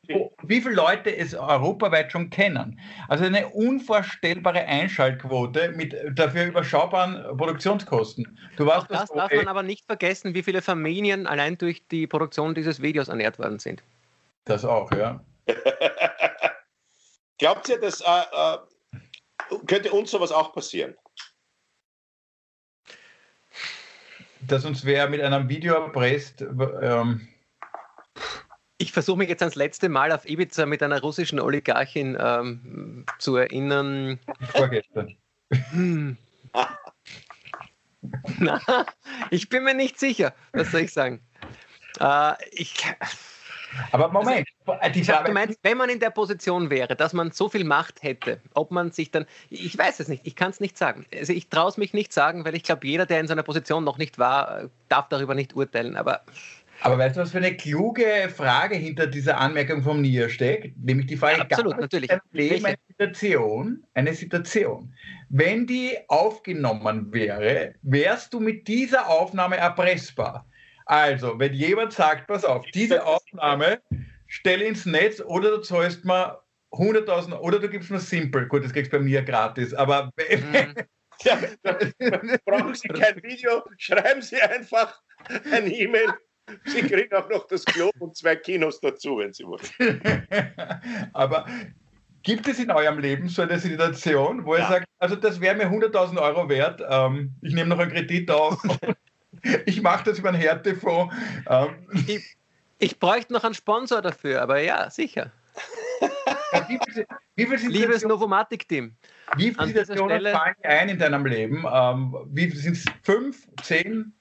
[0.43, 2.81] wie viele Leute es europaweit schon kennen.
[3.09, 8.39] Also eine unvorstellbare Einschaltquote mit dafür überschaubaren Produktionskosten.
[8.57, 12.55] Du weißt, das darf man aber nicht vergessen, wie viele Familien allein durch die Produktion
[12.55, 13.83] dieses Videos ernährt worden sind.
[14.45, 15.21] Das auch, ja.
[17.39, 18.59] Glaubt ihr, dass äh, äh,
[19.67, 20.97] könnte uns sowas auch passieren?
[24.47, 26.45] Dass uns wer mit einem Video erpresst.
[26.81, 27.29] Ähm,
[28.79, 33.37] ich versuche mich jetzt ans letzte Mal auf Ibiza mit einer russischen Oligarchin ähm, zu
[33.37, 34.19] erinnern.
[34.53, 35.17] Vorgestern.
[35.71, 36.17] Hm.
[38.39, 38.61] Na,
[39.31, 41.21] ich bin mir nicht sicher, was soll ich sagen.
[42.01, 42.75] Äh, ich,
[43.93, 47.49] aber Moment, also, ich du meinst, wenn man in der Position wäre, dass man so
[47.49, 50.77] viel Macht hätte, ob man sich dann, ich weiß es nicht, ich kann es nicht
[50.79, 51.07] sagen.
[51.17, 53.85] Also ich traue es mich nicht sagen, weil ich glaube, jeder, der in seiner Position
[53.85, 55.97] noch nicht war, darf darüber nicht urteilen.
[55.97, 56.23] Aber
[56.83, 60.77] Aber weißt du, was für eine kluge Frage hinter dieser Anmerkung vom Nier steckt?
[60.79, 62.11] Nämlich die Frage, absolut, natürlich.
[62.11, 64.93] Eine Situation, eine Situation.
[65.29, 70.47] Wenn die aufgenommen wäre, wärst du mit dieser Aufnahme erpressbar.
[70.87, 73.81] Also, wenn jemand sagt, pass auf, diese Aufnahme
[74.29, 76.39] stell ins Netz oder du zahlst mal
[76.73, 78.47] 100.000 oder du gibst mir Simple.
[78.47, 80.11] Gut, das kriegst du bei mir gratis, aber.
[80.31, 80.75] Mhm.
[81.23, 81.39] Ja,
[82.45, 85.01] brauchen Sie kein Video, schreiben Sie einfach
[85.51, 86.13] ein E-Mail.
[86.67, 89.63] Sie kriegen auch noch das Klo und zwei Kinos dazu, wenn Sie wollen.
[91.15, 91.47] aber
[92.23, 94.63] gibt es in eurem Leben so eine Situation, wo ja.
[94.63, 98.31] ihr sagt, also das wäre mir 100.000 Euro wert, ähm, ich nehme noch einen Kredit
[98.31, 98.61] auf,
[99.67, 101.15] ich mache das über einen Härtefonds.
[101.49, 101.89] Ähm.
[102.07, 102.37] Ich,
[102.79, 105.33] ich bräuchte noch einen Sponsor dafür, aber ja, sicher.
[106.69, 108.97] wie viel, wie viel Liebes Novomatic-Team.
[109.37, 110.33] Wie viele Situationen Stelle...
[110.33, 111.65] fallen ein in deinem Leben?
[111.71, 112.85] Ähm, wie sind es?
[113.03, 113.47] Fünf?
[113.63, 114.13] Zehn?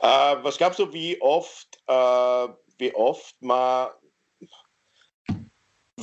[0.00, 2.48] Äh, was glaubst du, wie oft, äh,
[2.78, 3.90] wie oft man,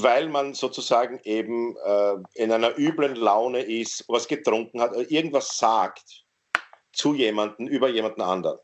[0.02, 6.26] weil man sozusagen eben äh, in einer üblen Laune ist, was getrunken hat, irgendwas sagt
[6.94, 8.60] zu jemandem über jemanden anderen,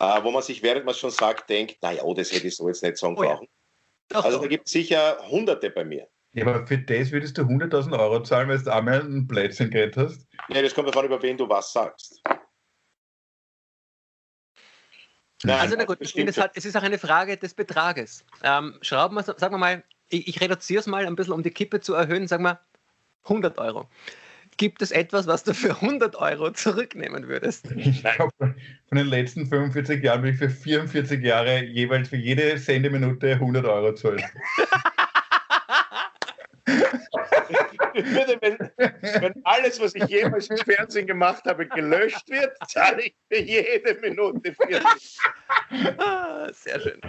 [0.00, 2.68] äh, wo man sich, während man schon sagt, denkt, naja, oh, das hätte ich so
[2.68, 3.46] jetzt nicht sagen brauchen.
[4.12, 4.20] Oh ja.
[4.20, 6.08] Also da gibt es sicher Hunderte bei mir.
[6.32, 9.96] Ja, aber für das würdest du 100.000 Euro zahlen, weil du einmal einen Plätzchen geredet
[9.96, 10.26] hast?
[10.48, 12.20] Ja, das kommt davon, über wen du was sagst.
[15.42, 18.24] Nein, also na gut, es, hat, es, ist auch eine Frage des Betrages.
[18.42, 21.50] Ähm, schrauben wir, sagen wir mal, ich, ich reduziere es mal ein bisschen, um die
[21.50, 22.60] Kippe zu erhöhen, sagen wir
[23.24, 23.88] 100 Euro.
[24.56, 27.70] Gibt es etwas, was du für 100 Euro zurücknehmen würdest?
[27.76, 28.54] Ich glaube, von
[28.96, 33.94] den letzten 45 Jahren bin ich für 44 Jahre jeweils für jede Sendeminute 100 Euro
[33.94, 34.22] zahlen.
[38.04, 38.58] würde, wenn,
[39.22, 43.94] wenn, alles, was ich jemals im Fernsehen gemacht habe, gelöscht wird, zahle ich für jede
[44.00, 45.18] Minute 40.
[45.98, 47.00] Ah, sehr schön.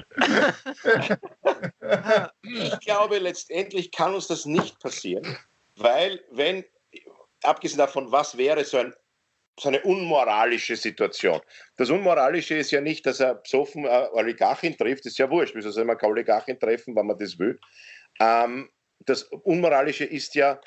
[2.43, 5.38] Ich glaube, letztendlich kann uns das nicht passieren,
[5.75, 6.63] weil wenn
[7.43, 8.93] abgesehen davon, was wäre so, ein,
[9.59, 11.41] so eine unmoralische Situation?
[11.77, 15.55] Das Unmoralische ist ja nicht, dass er besoffen äh, Oligarchin trifft, ist ja wurscht.
[15.55, 17.59] Wieso soll man keine Oligarchin treffen, wenn man das will?
[18.19, 18.69] Ähm,
[19.05, 20.59] das Unmoralische ist ja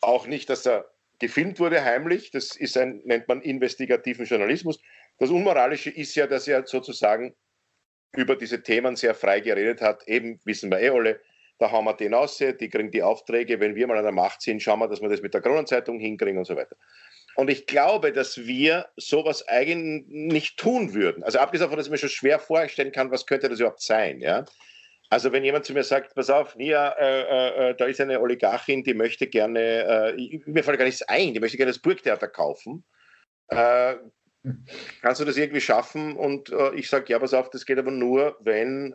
[0.00, 2.30] auch nicht, dass er gefilmt wurde heimlich.
[2.30, 4.80] Das ist ein, nennt man investigativen Journalismus.
[5.18, 7.34] Das Unmoralische ist ja, dass er sozusagen
[8.16, 10.06] über diese Themen sehr frei geredet hat.
[10.08, 11.20] Eben, wissen wir eh alle,
[11.58, 14.40] da haben wir den aus, die kriegen die Aufträge, wenn wir mal an der Macht
[14.40, 16.74] sind, schauen wir, dass wir das mit der Kronenzeitung hinkriegen und so weiter.
[17.36, 21.22] Und ich glaube, dass wir sowas eigentlich nicht tun würden.
[21.22, 24.20] Also abgesehen davon, dass ich mir schon schwer vorstellen kann, was könnte das überhaupt sein,
[24.20, 24.46] ja.
[25.10, 28.20] Also wenn jemand zu mir sagt, pass auf, Nia, äh, äh, äh da ist eine
[28.20, 32.28] Oligarchin, die möchte gerne, äh, mir fällt gar nichts ein, die möchte gerne das Burgtheater
[32.28, 32.84] kaufen.
[33.48, 33.96] Äh,
[35.02, 36.16] kannst du das irgendwie schaffen?
[36.16, 38.94] Und äh, ich sage, ja, pass auf, das geht aber nur, wenn,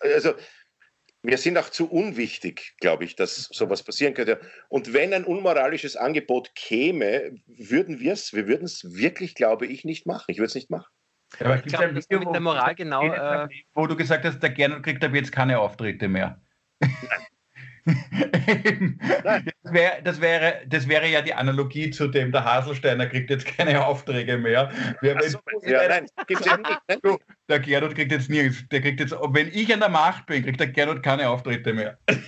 [0.00, 0.34] also
[1.22, 4.40] wir sind auch zu unwichtig, glaube ich, dass sowas passieren könnte.
[4.68, 9.84] Und wenn ein unmoralisches Angebot käme, würden wir es, wir würden es wirklich, glaube ich,
[9.84, 10.26] nicht machen.
[10.28, 10.92] Ich würde es nicht machen.
[11.40, 13.02] Ja, aber ich glaube, das mit der Moral genau.
[13.02, 16.40] Äh, wo du gesagt hast, der Gernot kriegt aber jetzt keine Auftritte mehr.
[17.84, 23.46] das, wär, das, wäre, das wäre ja die Analogie zu dem, der Haselsteiner kriegt jetzt
[23.46, 24.70] keine Aufträge mehr.
[25.00, 26.06] Wer, so, ja, nein.
[26.88, 27.18] Ne?
[27.48, 28.64] der Gernot kriegt jetzt nichts.
[28.70, 31.98] Der kriegt jetzt, wenn ich an der Macht bin, kriegt der Gernot keine Auftritte mehr.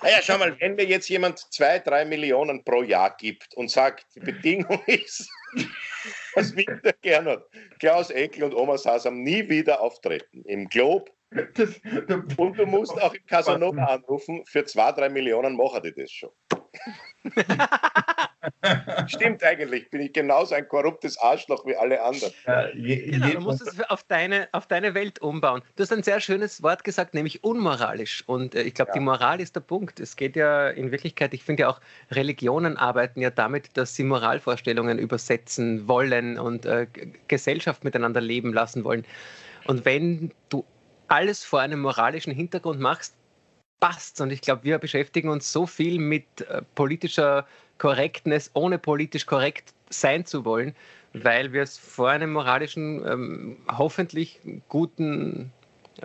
[0.00, 4.06] Naja, schau mal, wenn mir jetzt jemand zwei, drei Millionen pro Jahr gibt und sagt,
[4.14, 5.28] die Bedingung ist,
[6.34, 7.42] dass Winter Gernot,
[7.78, 10.42] Klaus Eckel und Oma Sasam nie wieder auftreten.
[10.44, 11.10] Im Globe
[11.54, 11.80] das,
[12.36, 16.30] und du musst auch im Casanova anrufen, für zwei, drei Millionen machen die das schon.
[19.06, 22.32] Stimmt eigentlich, bin ich genauso ein korruptes Arschloch wie alle anderen.
[22.46, 25.62] Ja, je, genau, du musst es auf deine, auf deine Welt umbauen.
[25.76, 28.24] Du hast ein sehr schönes Wort gesagt, nämlich unmoralisch.
[28.26, 28.94] Und äh, ich glaube, ja.
[28.94, 30.00] die Moral ist der Punkt.
[30.00, 31.80] Es geht ja in Wirklichkeit, ich finde ja auch,
[32.10, 36.86] Religionen arbeiten ja damit, dass sie Moralvorstellungen übersetzen wollen und äh,
[37.28, 39.04] Gesellschaft miteinander leben lassen wollen.
[39.66, 40.64] Und wenn du
[41.06, 43.14] alles vor einem moralischen Hintergrund machst,
[43.80, 44.20] passt.
[44.20, 47.46] Und ich glaube, wir beschäftigen uns so viel mit äh, politischer
[47.78, 50.74] Korrektness, ohne politisch korrekt sein zu wollen,
[51.12, 55.52] weil wir es vor einem moralischen, ähm, hoffentlich guten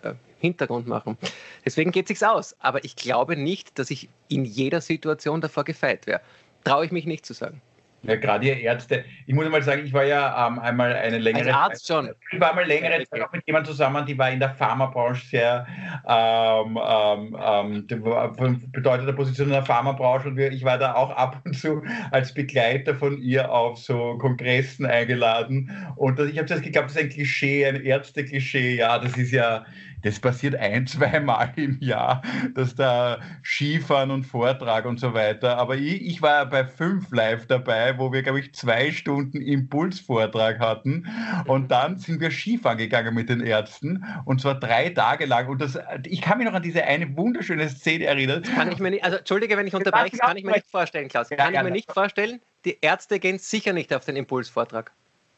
[0.02, 1.18] äh, Hintergrund machen.
[1.66, 2.56] Deswegen geht es sich aus.
[2.60, 6.22] Aber ich glaube nicht, dass ich in jeder Situation davor gefeit wäre.
[6.64, 7.62] Traue ich mich nicht zu sagen.
[8.06, 9.06] Ja, gerade ihr Ärzte.
[9.26, 12.16] Ich muss mal sagen, ich war ja ähm, einmal eine längere Als Arzt Zeit, schon.
[12.32, 15.66] Ich war mal längere Zeit auch mit jemandem zusammen, die war in der Pharmabranche sehr
[16.06, 18.04] ähm, ähm, ähm
[18.36, 21.82] von bedeutender Position in der Pharmabranche und wir, ich war da auch ab und zu
[22.12, 25.72] als Begleiter von ihr auf so Kongressen eingeladen.
[25.96, 28.76] Und das, ich habe das geglaubt, das ist ein Klischee, ein Ärzte-Klischee.
[28.76, 29.66] Ja, das ist ja
[30.04, 32.22] das passiert ein, zwei Mal im Jahr,
[32.56, 35.58] dass da Skifahren und Vortrag und so weiter.
[35.58, 40.60] Aber ich, ich war bei fünf live dabei, wo wir, glaube ich, zwei Stunden Impulsvortrag
[40.60, 41.08] hatten.
[41.48, 44.06] Und dann sind wir Skifahren gegangen mit den Ärzten.
[44.26, 45.48] Und zwar drei Tage lang.
[45.48, 48.44] Und das, ich kann mich noch an diese eine wunderschöne Szene erinnern.
[48.44, 51.30] Kann ich mir nicht, also entschuldige, wenn ich unterbreche, kann ich mir nicht vorstellen, Klaus.
[51.30, 52.40] Kann ich mir nicht vorstellen.
[52.66, 54.92] Die Ärzte gehen sicher nicht auf den Impulsvortrag.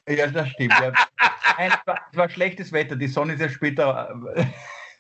[0.08, 0.74] Ja, das stimmt.
[0.80, 0.91] Ja.
[1.58, 2.95] Nein, es, war, es war schlechtes Wetter.
[2.95, 4.14] Die Sonne ist ja später.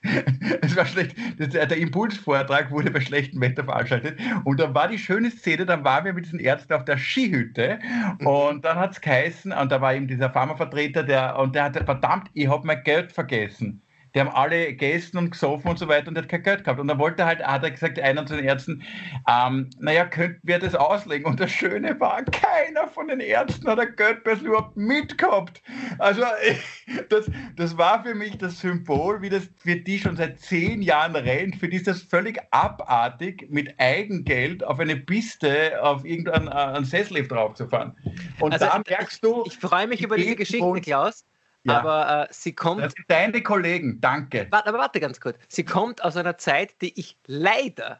[0.61, 1.15] es war schlecht.
[1.37, 4.19] Der Impulsvortrag wurde bei schlechtem Wetter veranstaltet.
[4.43, 7.79] Und dann war die schöne Szene, dann waren wir mit diesen Ärzten auf der Skihütte
[8.19, 8.27] mhm.
[8.27, 11.75] und dann hat es geheißen, und da war eben dieser Pharmavertreter, der, und der hat
[11.75, 13.81] verdammt, ich habe mein Geld vergessen
[14.15, 16.79] die haben alle gegessen und gesoffen und so weiter und der hat kein Geld gehabt.
[16.79, 18.81] Und dann wollte halt, hat er gesagt, einer zu den Ärzten,
[19.29, 21.25] ähm, naja, könnten wir das auslegen?
[21.25, 25.61] Und das Schöne war, keiner von den Ärzten hat ein Geldbörsel überhaupt mitgehabt.
[25.99, 26.21] Also
[27.09, 31.15] das, das war für mich das Symbol, wie das für die schon seit zehn Jahren
[31.17, 31.57] rennt.
[31.57, 37.93] Für die ist das völlig abartig, mit Eigengeld auf eine Piste, auf irgendeinen Sesslift draufzufahren.
[38.39, 39.43] Und also, da merkst du...
[39.45, 41.25] Ich, ich freue mich über diese Geschichte, Klaus.
[41.65, 41.79] Ja.
[41.79, 42.81] Aber äh, sie kommt.
[42.81, 44.47] Das sind deine Kollegen, danke.
[44.51, 45.37] Warte, aber warte ganz kurz.
[45.47, 47.99] Sie kommt aus einer Zeit, die ich leider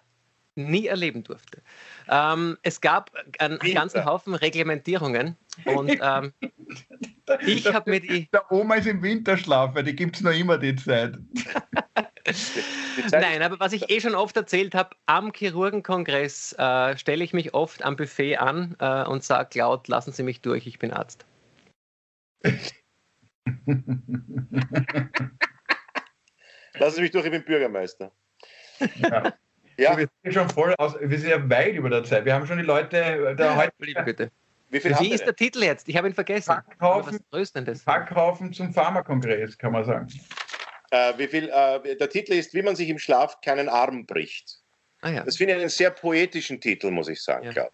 [0.56, 1.62] nie erleben durfte.
[2.08, 3.74] Ähm, es gab einen Winter.
[3.74, 5.36] ganzen Haufen Reglementierungen
[5.66, 6.32] und ähm,
[7.46, 8.30] ich habe mir die.
[8.32, 11.18] Der Oma ist im Winterschlaf, weil die gibt es noch immer die Zeit.
[13.12, 17.54] Nein, aber was ich eh schon oft erzählt habe, am Chirurgenkongress äh, stelle ich mich
[17.54, 21.26] oft am Buffet an äh, und sage laut, lassen Sie mich durch, ich bin Arzt.
[26.80, 28.12] Lassen Sie mich durch, ich bin Bürgermeister.
[28.98, 29.34] Ja.
[29.78, 29.98] ja.
[29.98, 32.26] Wir sind schon voll aus, wir sind ja weit über der Zeit.
[32.26, 33.72] Wir haben schon die Leute da heute.
[34.04, 34.32] Bitte.
[34.70, 35.88] Wie, Wie ist der Titel jetzt?
[35.88, 36.56] Ich habe ihn vergessen.
[36.56, 37.20] Packhaufen,
[37.86, 40.08] Packhaufen zum Pharmakongress, kann man sagen.
[40.92, 44.60] Äh, wie viel, äh, der Titel ist, wie man sich im Schlaf keinen Arm bricht.
[45.02, 45.24] Ah, ja.
[45.24, 47.70] Das finde ich einen sehr poetischen Titel, muss ich sagen, ja.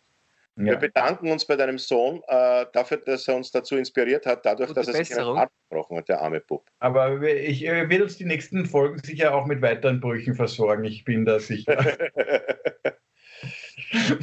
[0.65, 0.73] Ja.
[0.73, 4.69] Wir bedanken uns bei deinem Sohn äh, dafür, dass er uns dazu inspiriert hat, dadurch,
[4.69, 6.69] Gute dass er sich einen Arm gebrochen hat, der arme Bub.
[6.79, 11.03] Aber ich äh, werde uns die nächsten Folgen sicher auch mit weiteren Brüchen versorgen, ich
[11.03, 11.77] bin da sicher.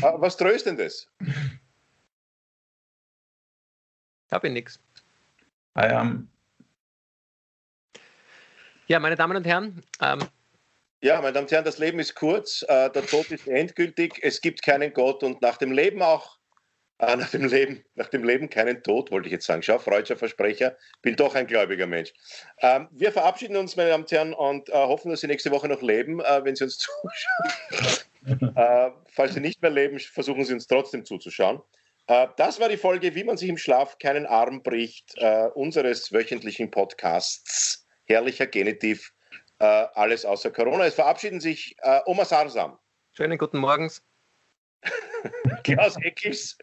[0.01, 1.11] Was Tröstendes?
[4.31, 4.81] Habe ich nichts.
[5.75, 6.29] Um.
[8.87, 10.21] Ja, meine Damen und Herren, ähm,
[11.01, 14.41] ja, meine Damen und Herren, das Leben ist kurz, äh, der Tod ist endgültig, es
[14.41, 16.39] gibt keinen Gott und nach dem Leben auch,
[16.99, 19.63] äh, nach dem Leben, nach dem Leben keinen Tod, wollte ich jetzt sagen.
[19.63, 22.13] Schau, freudscher Versprecher, bin doch ein gläubiger Mensch.
[22.61, 25.69] Ähm, wir verabschieden uns, meine Damen und Herren, und äh, hoffen, dass Sie nächste Woche
[25.69, 27.95] noch leben, äh, wenn Sie uns zuschauen.
[29.07, 31.63] Falls Sie nicht mehr leben, versuchen Sie uns trotzdem zuzuschauen.
[32.37, 35.15] Das war die Folge, wie man sich im Schlaf keinen Arm bricht,
[35.55, 37.87] unseres wöchentlichen Podcasts.
[38.07, 39.13] Herrlicher Genitiv
[39.59, 40.87] äh, alles außer Corona.
[40.87, 42.79] Es verabschieden sich äh, Oma Sarsam.
[43.13, 44.03] Schönen guten Morgens.
[45.65, 46.57] Klaus Eckis.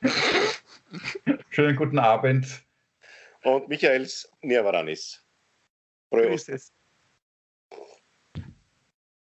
[1.50, 2.64] Schönen guten Abend.
[3.44, 5.22] Und Michaels Nirvaranis.
[6.10, 6.72] Prost.